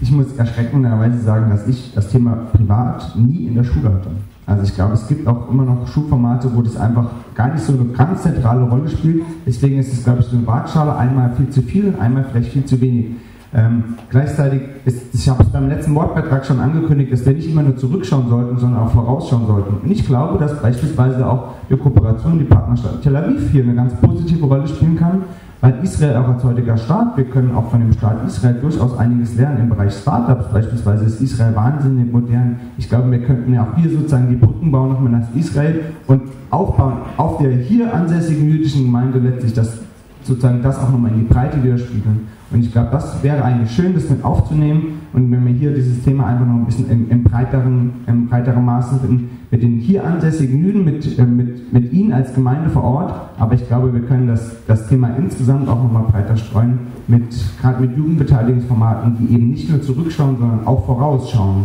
[0.00, 4.10] Ich muss erschreckenderweise sagen, dass ich das Thema privat nie in der Schule hatte.
[4.48, 7.74] Also ich glaube, es gibt auch immer noch Schulformate, wo das einfach gar nicht so
[7.74, 9.22] eine ganz zentrale Rolle spielt.
[9.46, 12.52] Deswegen ist es, glaube ich, so eine Waagschale, einmal viel zu viel und einmal vielleicht
[12.52, 13.08] viel zu wenig.
[13.54, 17.62] Ähm, gleichzeitig ist, ich habe es beim letzten Wortbeitrag schon angekündigt, dass wir nicht immer
[17.62, 19.76] nur zurückschauen sollten, sondern auch vorausschauen sollten.
[19.82, 23.94] Und ich glaube, dass beispielsweise auch die Kooperation, die Partnerschaft Tel Aviv hier eine ganz
[23.96, 25.24] positive Rolle spielen kann,
[25.60, 29.36] weil Israel auch als heutiger Staat, wir können auch von dem Staat Israel durchaus einiges
[29.36, 30.52] lernen im Bereich Startups.
[30.52, 32.56] Beispielsweise ist Israel wahnsinnig modern.
[32.76, 36.22] Ich glaube, wir könnten ja auch hier sozusagen die Brücken bauen nochmal nach Israel und
[36.50, 39.78] aufbauen auf der hier ansässigen jüdischen Gemeinde letztlich das
[40.22, 42.28] sozusagen das auch nochmal in die Breite widerspiegeln.
[42.50, 46.02] Und ich glaube, das wäre eigentlich schön, das mit aufzunehmen und wenn wir hier dieses
[46.02, 50.04] Thema einfach noch ein bisschen im, im breiteren, im breiteren Maße finden, mit den hier
[50.04, 54.02] ansässigen Jüden, mit, äh, mit, mit Ihnen als Gemeinde vor Ort, aber ich glaube, wir
[54.02, 59.50] können das, das Thema insgesamt auch nochmal breiter streuen, mit, gerade mit Jugendbeteiligungsformaten, die eben
[59.50, 61.64] nicht nur zurückschauen, sondern auch vorausschauen.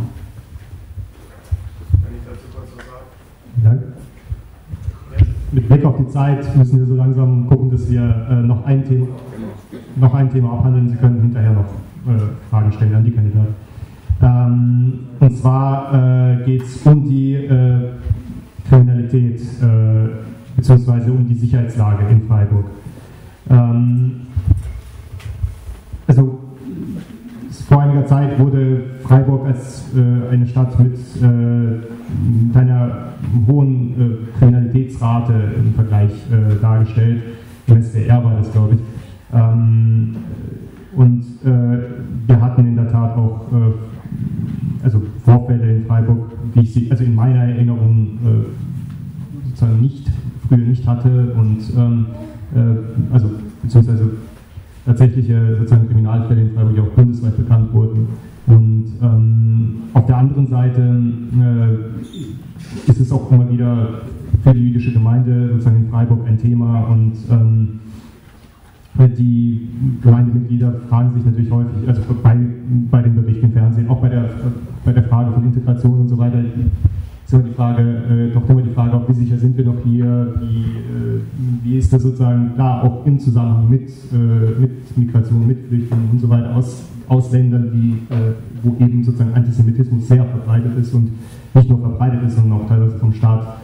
[1.92, 3.82] Wenn ich dazu kurz was sagen.
[3.82, 5.28] Ja.
[5.52, 8.84] Mit Blick auf die Zeit müssen wir so langsam gucken, dass wir äh, noch ein
[8.88, 9.08] Thema
[9.96, 10.90] noch ein Thema abhandeln.
[10.90, 11.66] Sie können hinterher noch
[12.14, 12.20] äh,
[12.50, 13.56] Fragen stellen an die Kandidaten.
[14.24, 17.90] Ähm, und zwar äh, geht es um die äh,
[18.70, 21.10] Kriminalität äh, bzw.
[21.12, 22.66] um die Sicherheitslage in Freiburg.
[23.50, 24.12] Ähm,
[26.08, 26.40] also
[27.68, 32.92] vor einiger Zeit wurde Freiburg als äh, eine Stadt mit äh, einer
[33.48, 37.24] hohen äh, Kriminalitätsrate im Vergleich äh, dargestellt.
[37.68, 38.80] Im SDR war das, glaube ich.
[39.34, 40.16] Ähm,
[40.96, 43.48] und wir hatten in der Tat auch
[44.84, 50.10] also Vorfälle in Freiburg, die ich sie, also in meiner Erinnerung äh, sozusagen nicht,
[50.48, 52.06] früher nicht hatte und ähm,
[52.54, 54.12] äh, also beziehungsweise
[54.86, 58.08] tatsächliche sozusagen Kriminalfälle in Freiburg auch bundesweit bekannt wurden.
[58.46, 64.02] Und ähm, auf der anderen Seite äh, ist es auch immer wieder
[64.44, 67.80] für die jüdische Gemeinde sozusagen in Freiburg ein Thema und ähm,
[68.96, 69.70] die
[70.02, 72.38] Gemeindemitglieder fragen sich natürlich häufig, also bei,
[72.92, 74.30] bei den Berichten im Fernsehen, auch bei der,
[74.86, 76.40] bei der Frage von Integration und so weiter,
[77.26, 79.84] ist immer die Frage, äh, doch immer die Frage, auch wie sicher sind wir noch
[79.84, 81.22] hier, wie, äh,
[81.64, 86.20] wie ist das sozusagen da auch im Zusammenhang mit, äh, mit Migration, mit Flüchtlingen und
[86.20, 91.10] so weiter aus, aus Ländern, die, äh, wo eben sozusagen Antisemitismus sehr verbreitet ist und
[91.56, 93.63] nicht nur verbreitet ist, sondern auch teilweise vom Staat äh,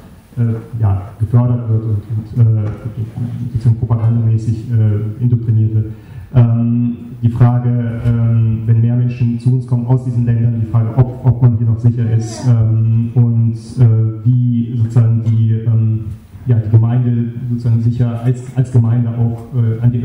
[0.80, 2.02] ja, gefördert wird und,
[2.38, 5.86] und äh, propagandamäßig äh, indoktriniert wird.
[6.36, 7.70] Ähm, die Frage,
[8.06, 11.58] ähm, wenn mehr Menschen zu uns kommen aus diesen Ländern, die Frage, ob, ob man
[11.58, 16.06] hier noch sicher ist ähm, und äh, wie sozusagen die, ähm,
[16.46, 20.04] ja, die Gemeinde sozusagen sicher als, als Gemeinde auch äh, an die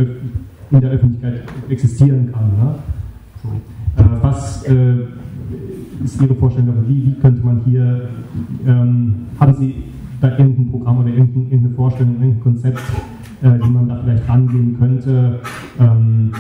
[0.71, 2.47] in der Öffentlichkeit existieren kann.
[2.59, 2.75] Ne?
[3.43, 4.03] So.
[4.03, 4.65] Äh, was
[6.03, 8.09] ist Ihre Vorstellung Wie, wie könnte man hier,
[8.67, 9.85] ähm, haben Sie
[10.25, 12.83] da irgendein Programm oder irgendeine Vorstellung, irgendein Konzept,
[13.43, 15.41] äh, wie man da vielleicht rangehen könnte.
[15.79, 16.33] Ähm,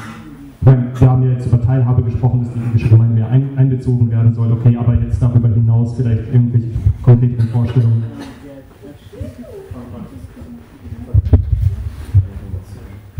[0.98, 4.32] wir haben ja jetzt über Teilhabe gesprochen, dass die jüdische Gemeinde mehr ein, einbezogen werden
[4.32, 4.50] soll.
[4.52, 6.68] Okay, aber jetzt darüber hinaus vielleicht irgendwelche
[7.02, 8.02] konkreten Vorstellungen.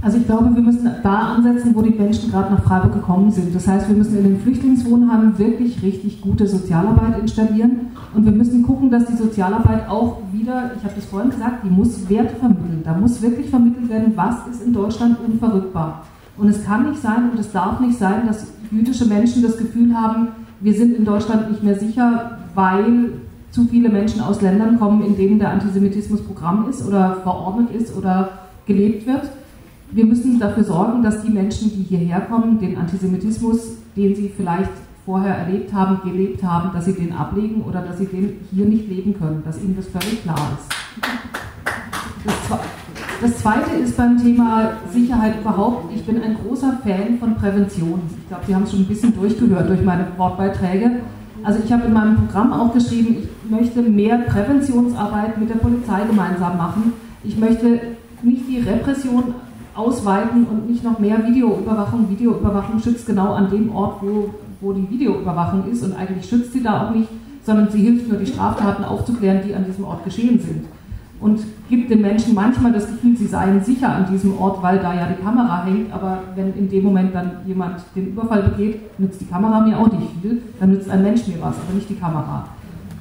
[0.05, 3.55] Also ich glaube, wir müssen da ansetzen, wo die Menschen gerade nach Freiburg gekommen sind.
[3.55, 8.63] Das heißt, wir müssen in den Flüchtlingswohnheimen wirklich richtig gute Sozialarbeit installieren und wir müssen
[8.65, 12.83] gucken, dass die Sozialarbeit auch wieder, ich habe das vorhin gesagt, die muss Wert vermitteln.
[12.85, 16.05] Da muss wirklich vermittelt werden, was ist in Deutschland unverrückbar.
[16.37, 19.95] Und es kann nicht sein und es darf nicht sein, dass jüdische Menschen das Gefühl
[19.97, 20.29] haben,
[20.61, 23.13] wir sind in Deutschland nicht mehr sicher, weil
[23.53, 27.97] zu viele Menschen aus Ländern kommen, in denen der Antisemitismus Programm ist oder verordnet ist
[27.97, 28.29] oder
[28.67, 29.31] gelebt wird
[29.95, 34.71] wir müssen dafür sorgen, dass die Menschen, die hierher kommen, den Antisemitismus, den sie vielleicht
[35.07, 38.89] vorher erlebt haben, gelebt haben, dass sie den ablegen oder dass sie den hier nicht
[38.89, 40.75] leben können, dass ihnen das völlig klar ist.
[43.21, 48.01] Das, Zweite ist beim Thema Sicherheit überhaupt, ich bin ein großer Fan von Prävention.
[48.19, 51.03] Ich glaube, Sie haben es schon ein bisschen durchgehört durch meine Wortbeiträge.
[51.45, 56.05] Also ich habe in meinem Programm auch geschrieben, ich möchte mehr Präventionsarbeit mit der Polizei
[56.05, 56.95] gemeinsam machen.
[57.23, 57.81] Ich möchte
[58.23, 59.35] nicht die Repression
[59.75, 62.09] ausweiten und nicht noch mehr Videoüberwachung.
[62.09, 66.63] Videoüberwachung schützt genau an dem Ort, wo, wo die Videoüberwachung ist und eigentlich schützt sie
[66.63, 67.09] da auch nicht,
[67.43, 70.65] sondern sie hilft nur, die Straftaten aufzuklären, die an diesem Ort geschehen sind.
[71.21, 74.95] Und gibt den Menschen manchmal das Gefühl, sie seien sicher an diesem Ort, weil da
[74.95, 79.21] ja die Kamera hängt, aber wenn in dem Moment dann jemand den Überfall begeht, nützt
[79.21, 81.95] die Kamera mir auch nicht viel, dann nützt ein Mensch mir was, aber nicht die
[81.95, 82.45] Kamera.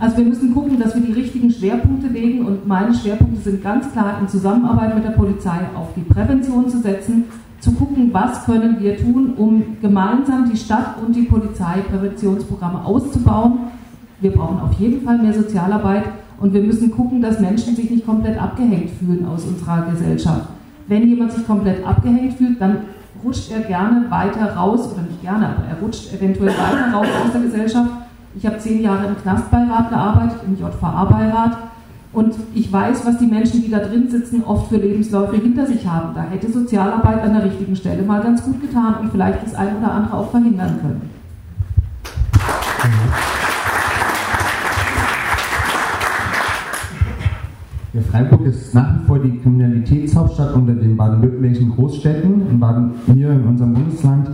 [0.04, 3.90] Also wir müssen gucken, dass wir die richtigen Schwerpunkte legen und meine Schwerpunkte sind ganz
[3.94, 7.24] klar in Zusammenarbeit mit der Polizei auf die Prävention zu setzen,
[7.62, 13.60] zu gucken, was können wir tun, um gemeinsam die Stadt und die Polizei Präventionsprogramme auszubauen.
[14.20, 16.04] Wir brauchen auf jeden Fall mehr Sozialarbeit
[16.38, 20.50] und wir müssen gucken, dass Menschen sich nicht komplett abgehängt fühlen aus unserer Gesellschaft.
[20.90, 22.80] Wenn jemand sich komplett abgehängt fühlt, dann
[23.24, 27.32] rutscht er gerne weiter raus, oder nicht gerne, aber er rutscht eventuell weiter raus aus
[27.32, 28.03] der Gesellschaft
[28.36, 31.58] ich habe zehn Jahre im Knastbeirat gearbeitet, im JVA-Beirat.
[32.14, 35.88] Und ich weiß, was die Menschen, die da drin sitzen, oft für Lebensläufe hinter sich
[35.88, 36.14] haben.
[36.14, 39.78] Da hätte Sozialarbeit an der richtigen Stelle mal ganz gut getan und vielleicht das ein
[39.78, 41.10] oder andere auch verhindern können.
[47.94, 52.48] Ja, Freiburg ist nach wie vor die Kriminalitätshauptstadt unter den baden-württembergischen Großstädten.
[52.50, 54.30] In Baden, hier in unserem Bundesland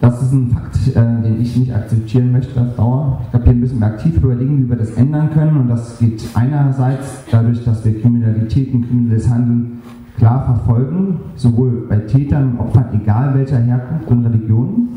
[0.00, 3.20] das ist ein Fakt, äh, den ich nicht akzeptieren möchte auf Dauer.
[3.24, 5.56] Ich glaube, hier müssen wir aktiv überlegen, wie wir das ändern können.
[5.56, 9.82] Und das geht einerseits dadurch, dass wir Kriminalität und kriminelles Handeln
[10.16, 14.88] klar verfolgen, sowohl bei Tätern und Opfern, egal welcher Herkunft und Religion.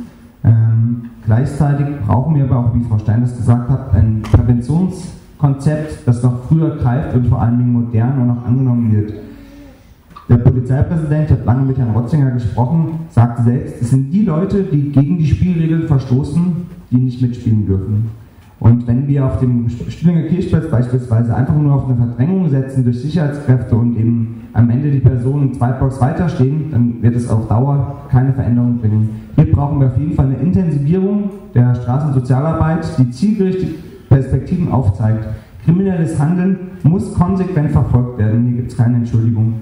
[0.43, 6.24] Ähm, gleichzeitig brauchen wir aber auch, wie Frau Stein das gesagt hat, ein Präventionskonzept, das
[6.24, 9.14] noch früher greift und vor allen Dingen modern und auch angenommen wird.
[10.32, 14.89] Der Polizeipräsident hat lange mit Herrn Rotzinger gesprochen, sagte selbst, es sind die Leute, die
[14.89, 16.41] gegen die Spielregeln verstoßen,
[16.89, 18.11] die nicht mitspielen dürfen.
[18.61, 23.01] Und wenn wir auf dem Stühlinger Kirchplatz beispielsweise einfach nur auf eine Verdrängung setzen durch
[23.01, 28.05] Sicherheitskräfte und eben am Ende die Personen zwei Blocks weiterstehen, dann wird es auf Dauer
[28.09, 29.09] keine Veränderung bringen.
[29.36, 35.27] Hier brauchen wir auf jeden Fall eine Intensivierung der Straßensozialarbeit, die zielgerichtet Perspektiven aufzeigt.
[35.65, 38.45] Kriminelles Handeln muss konsequent verfolgt werden.
[38.47, 39.55] Hier gibt es keine Entschuldigung.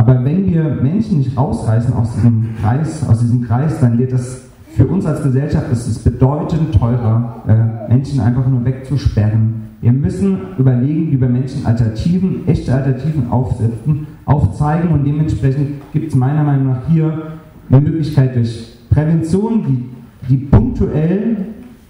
[0.00, 4.44] Aber wenn wir Menschen nicht rausreißen aus diesem Kreis, aus diesem Kreis, dann wird das
[4.74, 9.56] für uns als Gesellschaft ist es bedeutend teurer, äh, Menschen einfach nur wegzusperren.
[9.82, 16.14] Wir müssen überlegen, wie wir Menschen Alternativen, echte Alternativen aufsetzen, aufzeigen und dementsprechend gibt es
[16.14, 17.32] meiner Meinung nach hier
[17.68, 21.44] eine Möglichkeit durch Prävention, die, die punktuell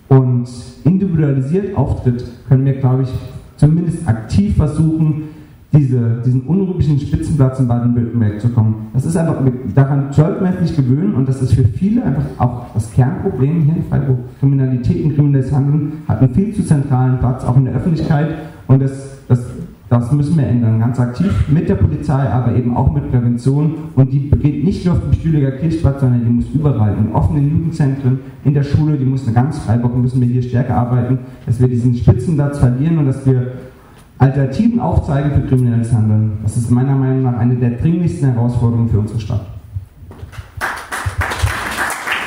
[0.08, 0.48] und
[0.82, 3.10] individualisiert auftritt, können wir, glaube ich,
[3.56, 5.29] zumindest aktiv versuchen,
[5.72, 8.88] diese, diesen unrühmlichen Spitzenplatz in Baden-Württemberg zu kommen.
[8.92, 9.36] Das ist einfach,
[9.74, 13.76] daran sollte man sich gewöhnen und das ist für viele einfach auch das Kernproblem hier
[13.76, 14.18] in Freiburg.
[14.40, 18.28] Kriminalität und kriminelles Handeln hat einen viel zu zentralen Platz, auch in der Öffentlichkeit
[18.66, 19.46] und das, das,
[19.88, 24.12] das müssen wir ändern, ganz aktiv mit der Polizei, aber eben auch mit Prävention und
[24.12, 28.18] die beginnt nicht nur auf dem Stühliger Kirchplatz, sondern die muss überall, in offenen Jugendzentren,
[28.44, 31.68] in der Schule, die muss eine ganz Freiburg, müssen wir hier stärker arbeiten, dass wir
[31.68, 33.52] diesen Spitzenplatz verlieren und dass wir
[34.20, 36.38] Alternativen aufzeigen für kriminelles Handeln.
[36.42, 39.46] Das ist meiner Meinung nach eine der dringlichsten Herausforderungen für unsere Stadt.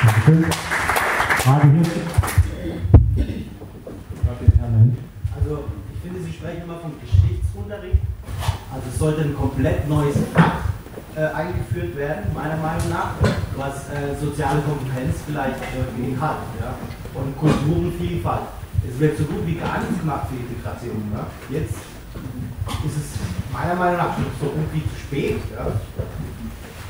[0.02, 0.44] Dankeschön.
[1.38, 1.82] Frage hier.
[5.36, 8.02] Also, ich finde, Sie sprechen immer vom Geschichtsunterricht.
[8.74, 10.64] Also, es sollte ein komplett neues Fach
[11.14, 13.14] äh, eingeführt werden, meiner Meinung nach,
[13.56, 16.38] was äh, soziale Kompetenz vielleicht äh, hat.
[16.60, 16.74] Ja?
[17.14, 21.12] Und Kulturenvielfalt es wird so gut wie gar nichts gemacht für Integration.
[21.12, 21.26] Ja?
[21.50, 21.74] Jetzt
[22.86, 25.40] ist es meiner Meinung nach schon so gut wie zu spät.
[25.54, 25.66] Ja?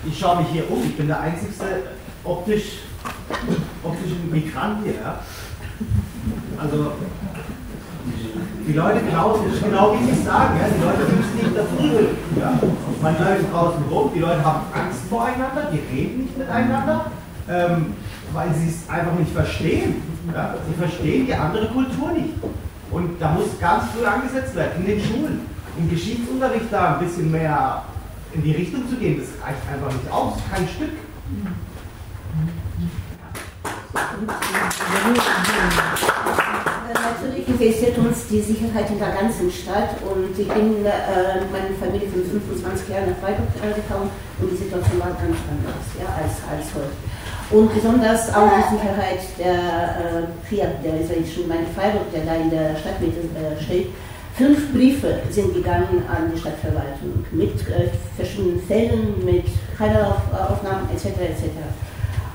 [0.07, 1.65] Ich schaue mich hier um, ich bin der einzigste
[2.25, 2.81] optisch,
[3.83, 4.95] optische Migrant hier.
[4.95, 5.21] Ja?
[6.61, 6.93] Also,
[8.67, 10.67] die Leute glauben, das ist genau wie Sie sagen, ja?
[10.69, 12.09] die Leute müssen nicht dafür.
[12.39, 12.59] Ja?
[13.01, 17.11] Man läuft draußen rum, die Leute haben Angst voreinander, die reden nicht miteinander.
[17.49, 17.95] Ähm,
[18.35, 20.03] weil sie es einfach nicht verstehen.
[20.35, 20.55] Ja?
[20.69, 22.35] Sie verstehen die andere Kultur nicht.
[22.91, 25.41] Und da muss ganz früh angesetzt werden, in den Schulen.
[25.79, 27.83] Im Geschichtsunterricht da ein bisschen mehr
[28.33, 30.91] in die Richtung zu gehen, das reicht einfach nicht aus, kein Stück.
[36.95, 42.09] Natürlich interessiert uns die Sicherheit in der ganzen Stadt und ich bin äh, meine Familie
[42.09, 44.11] von 25 Jahren nach Freiburg gekommen
[44.41, 46.95] und die Situation war ganz anders ja, als, als heute.
[47.55, 53.21] Und besonders auch die Sicherheit der äh, der israelischen Freiburg, der da in der Stadtmitte
[53.21, 53.91] äh, steht.
[54.37, 59.47] Fünf Briefe sind gegangen an die Stadtverwaltung mit äh, verschiedenen Fällen, mit
[59.79, 61.07] Heileraufnahmen etc.
[61.07, 61.45] etc.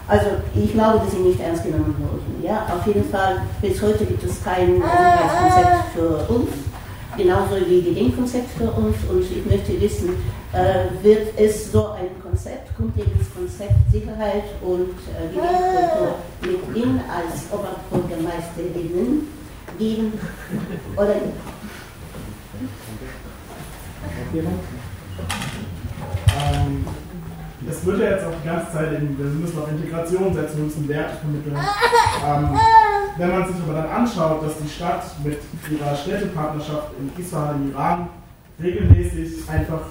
[0.08, 2.42] Also ich glaube, dass sie nicht ernst genommen wurden.
[2.42, 6.50] Ja, auf jeden Fall, bis heute gibt es kein Sicherheitskonzept für uns.
[7.18, 8.96] genauso wie Gedenkkonzept für uns.
[9.10, 10.16] Und ich möchte wissen,
[11.04, 19.28] wird es so ein Konzept, grundlegendes Konzept Sicherheit und äh, Gedenkkultur mit Ihnen als Oberbürgermeisterinnen
[19.78, 20.14] geben
[20.96, 21.34] oder nicht?
[26.52, 26.86] Ähm,
[27.70, 30.64] es wird ja jetzt auch die ganze Zeit, in, wir müssen auf Integration setzen, wir
[30.66, 31.58] müssen Werte vermitteln.
[32.26, 32.60] Ähm,
[33.18, 35.40] wenn man sich aber dann anschaut, dass die Stadt mit
[35.70, 38.10] ihrer Städtepartnerschaft in Isfahan im Iran
[38.62, 39.82] regelmäßig einfach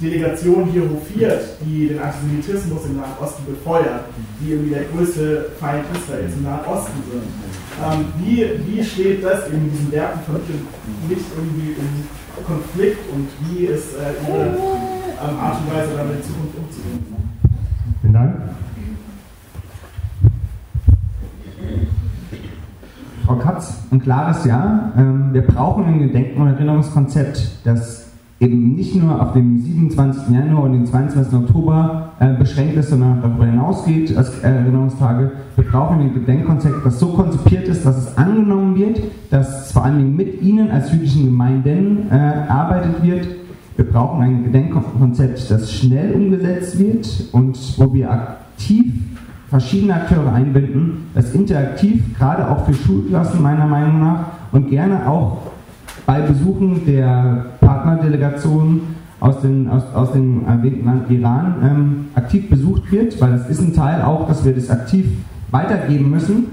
[0.00, 4.00] Delegationen hier hofiert, die den Antisemitismus im Nahen Osten befeuern,
[4.40, 7.22] die irgendwie der größte Feind Israels im Nahen Osten sind.
[7.82, 10.66] Ähm, wie, wie steht das in diesen Werten vermitteln
[11.08, 16.22] nicht irgendwie im Konflikt und wie ist äh, Ihre ähm, Art und Weise damit in
[16.22, 17.04] Zukunft umzugehen?
[18.00, 18.36] Vielen Dank.
[23.26, 24.92] Frau Katz, ein klares Ja.
[24.96, 28.03] Ähm, wir brauchen ein Gedenken- und Erinnerungskonzept, das
[28.40, 30.34] eben nicht nur auf den 27.
[30.34, 31.34] Januar und den 22.
[31.34, 35.32] Oktober äh, beschränkt ist, sondern darüber hinausgeht als Erinnerungstage.
[35.56, 39.98] Wir brauchen ein Gedenkkonzept, das so konzipiert ist, dass es angenommen wird, dass vor allen
[39.98, 43.28] Dingen mit Ihnen als jüdischen Gemeinden äh, erarbeitet wird.
[43.76, 48.92] Wir brauchen ein Gedenkkonzept, das schnell umgesetzt wird und wo wir aktiv
[49.48, 55.38] verschiedene Akteure einbinden, das interaktiv, gerade auch für Schulklassen meiner Meinung nach und gerne auch
[56.06, 58.80] bei Besuchen der Partnerdelegationen
[59.20, 63.60] aus, den, aus, aus dem erwähnten Land Iran ähm, aktiv besucht wird, weil das ist
[63.60, 65.06] ein Teil auch, dass wir das aktiv
[65.50, 66.46] weitergeben müssen.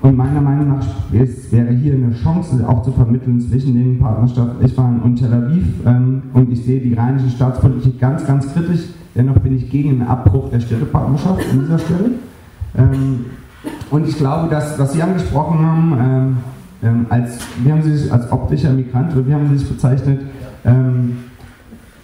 [0.00, 4.64] Und meiner Meinung nach es wäre hier eine Chance, auch zu vermitteln zwischen den Partnerstaaten
[4.64, 5.64] Isfahan und Tel Aviv.
[5.86, 8.82] Ähm, und ich sehe die rheinische Staatspolitik ganz, ganz kritisch.
[9.14, 12.10] Dennoch bin ich gegen einen Abbruch der Städtepartnerschaft an dieser Stelle.
[12.76, 13.24] Ähm,
[13.90, 16.36] und ich glaube, dass, was Sie angesprochen haben,
[16.82, 20.20] ähm, als, wie haben Sie sich als optischer Migrant, oder wie haben Sie sich bezeichnet?
[20.64, 21.24] Ähm,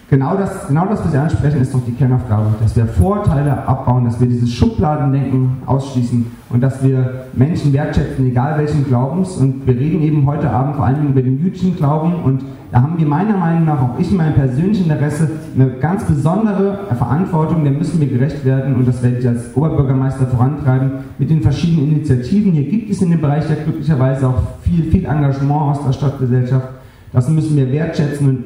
[0.09, 4.05] genau, das, genau das, was Sie ansprechen, ist doch die Kernaufgabe, dass wir Vorteile abbauen,
[4.05, 9.37] dass wir dieses Schubladendenken ausschließen und dass wir Menschen wertschätzen, egal welchen Glaubens.
[9.37, 12.43] Und wir reden eben heute Abend vor allem über den jüdischen Glauben und
[12.75, 16.79] da haben wir meiner Meinung nach, auch ich in meinem persönlichen Interesse, eine ganz besondere
[16.97, 21.41] Verantwortung, der müssen wir gerecht werden und das werde ich als Oberbürgermeister vorantreiben mit den
[21.41, 22.51] verschiedenen Initiativen.
[22.51, 26.67] Hier gibt es in dem Bereich ja glücklicherweise auch viel, viel Engagement aus der Stadtgesellschaft.
[27.13, 28.43] Das müssen wir wertschätzen und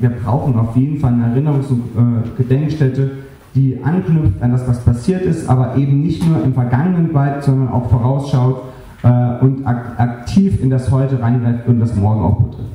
[0.00, 3.10] wir brauchen auf jeden Fall eine Erinnerungs- und äh, Gedenkstätte,
[3.54, 7.68] die anknüpft an das, was passiert ist, aber eben nicht nur im Vergangenen bleibt, sondern
[7.68, 8.62] auch vorausschaut
[9.02, 12.70] äh, und ak aktiv in das Heute reingreift und das Morgen auch betrifft.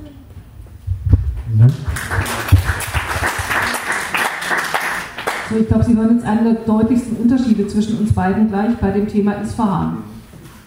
[1.59, 1.67] Ja.
[5.49, 8.91] So, ich glaube, Sie hören jetzt einen der deutlichsten Unterschiede zwischen uns beiden gleich bei
[8.91, 9.97] dem Thema Isfahan.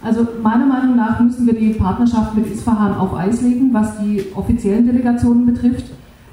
[0.03, 4.25] Also meiner Meinung nach müssen wir die Partnerschaft mit Isfahan auf Eis legen, was die
[4.35, 5.87] offiziellen Delegationen betrifft,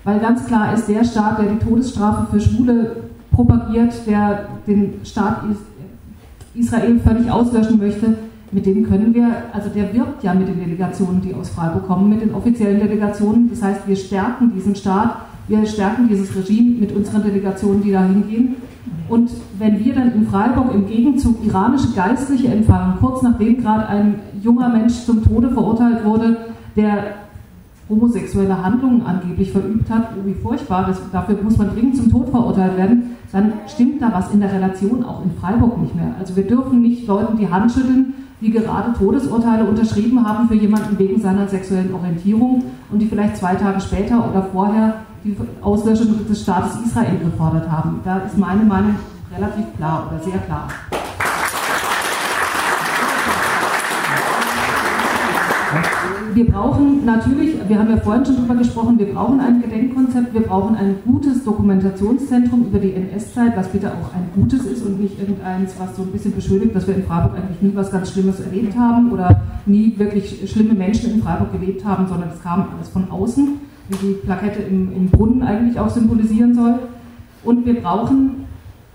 [0.05, 2.95] weil ganz klar ist, der Staat, der die Todesstrafe für Schwule
[3.31, 5.41] propagiert, der den Staat
[6.53, 8.15] Israel völlig auslöschen möchte,
[8.51, 12.09] mit dem können wir, also der wirbt ja mit den Delegationen, die aus Freiburg kommen,
[12.09, 13.49] mit den offiziellen Delegationen.
[13.49, 18.03] Das heißt, wir stärken diesen Staat, wir stärken dieses Regime mit unseren Delegationen, die da
[18.03, 18.55] hingehen.
[19.09, 24.15] Und wenn wir dann in Freiburg im Gegenzug iranische Geistliche empfangen, kurz nachdem gerade ein
[24.41, 26.37] junger Mensch zum Tode verurteilt wurde,
[26.75, 27.24] der
[27.89, 32.29] homosexuelle Handlungen angeblich verübt hat, oh, wie furchtbar, das, dafür muss man dringend zum Tod
[32.29, 36.15] verurteilt werden, dann stimmt da was in der Relation auch in Freiburg nicht mehr.
[36.19, 40.97] Also wir dürfen nicht Leuten die Hand schütteln, die gerade Todesurteile unterschrieben haben für jemanden
[40.99, 46.41] wegen seiner sexuellen Orientierung und die vielleicht zwei Tage später oder vorher die Auslöschung des
[46.41, 48.01] Staates Israel gefordert haben.
[48.03, 48.95] Da ist meine Meinung
[49.35, 50.67] relativ klar oder sehr klar.
[56.35, 60.41] Wir brauchen natürlich, wir haben ja vorhin schon darüber gesprochen, wir brauchen ein Gedenkkonzept, wir
[60.41, 65.17] brauchen ein gutes Dokumentationszentrum über die NS-Zeit, was bitte auch ein gutes ist und nicht
[65.17, 68.41] irgendeins, was so ein bisschen beschuldigt, dass wir in Freiburg eigentlich nie was ganz Schlimmes
[68.41, 72.89] erlebt haben oder nie wirklich schlimme Menschen in Freiburg gelebt haben, sondern es kam alles
[72.89, 73.53] von außen,
[73.87, 76.79] wie die Plakette im, im Brunnen eigentlich auch symbolisieren soll.
[77.45, 78.43] Und wir brauchen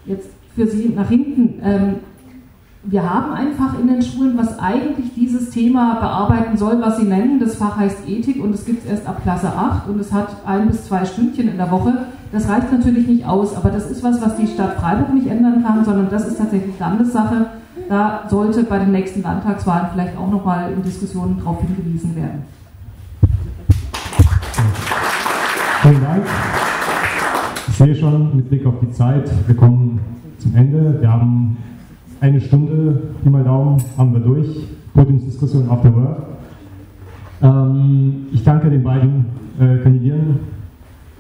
[0.05, 1.95] jetzt für Sie nach hinten ähm,
[2.83, 7.05] wir haben ein Fach in den Schulen, was eigentlich dieses Thema bearbeiten soll, was Sie
[7.05, 7.39] nennen.
[7.39, 10.37] Das Fach heißt Ethik und es gibt es erst ab Klasse 8 und es hat
[10.47, 12.07] ein bis zwei Stündchen in der Woche.
[12.33, 15.63] Das reicht natürlich nicht aus, aber das ist was, was die Stadt Freiburg nicht ändern
[15.63, 17.47] kann, sondern das ist tatsächlich Landessache.
[17.89, 22.45] Da sollte bei den nächsten Landtagswahlen vielleicht auch nochmal in Diskussionen darauf hingewiesen werden.
[25.83, 26.25] Vielen Dank.
[27.69, 30.01] Ich sehe schon mit Blick auf die Zeit, wir kommen
[30.39, 30.99] zum Ende.
[31.01, 31.57] Wir haben
[32.21, 34.67] eine Stunde, Pi mal Daumen, haben wir durch.
[34.95, 36.23] Podiumsdiskussion after work.
[37.43, 39.27] Ähm, ich danke den beiden
[39.59, 40.41] äh, Kandidierenden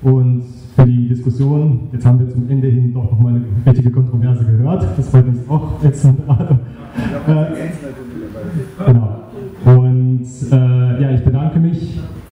[0.02, 0.44] und
[0.76, 1.88] für die Diskussion.
[1.92, 4.86] Jetzt haben wir zum Ende hin doch nochmal eine richtige Kontroverse gehört.
[4.96, 6.04] Das freut uns auch jetzt.
[6.04, 6.10] Äh,
[8.84, 9.20] genau.
[9.64, 12.00] Und äh, ja, ich bedanke mich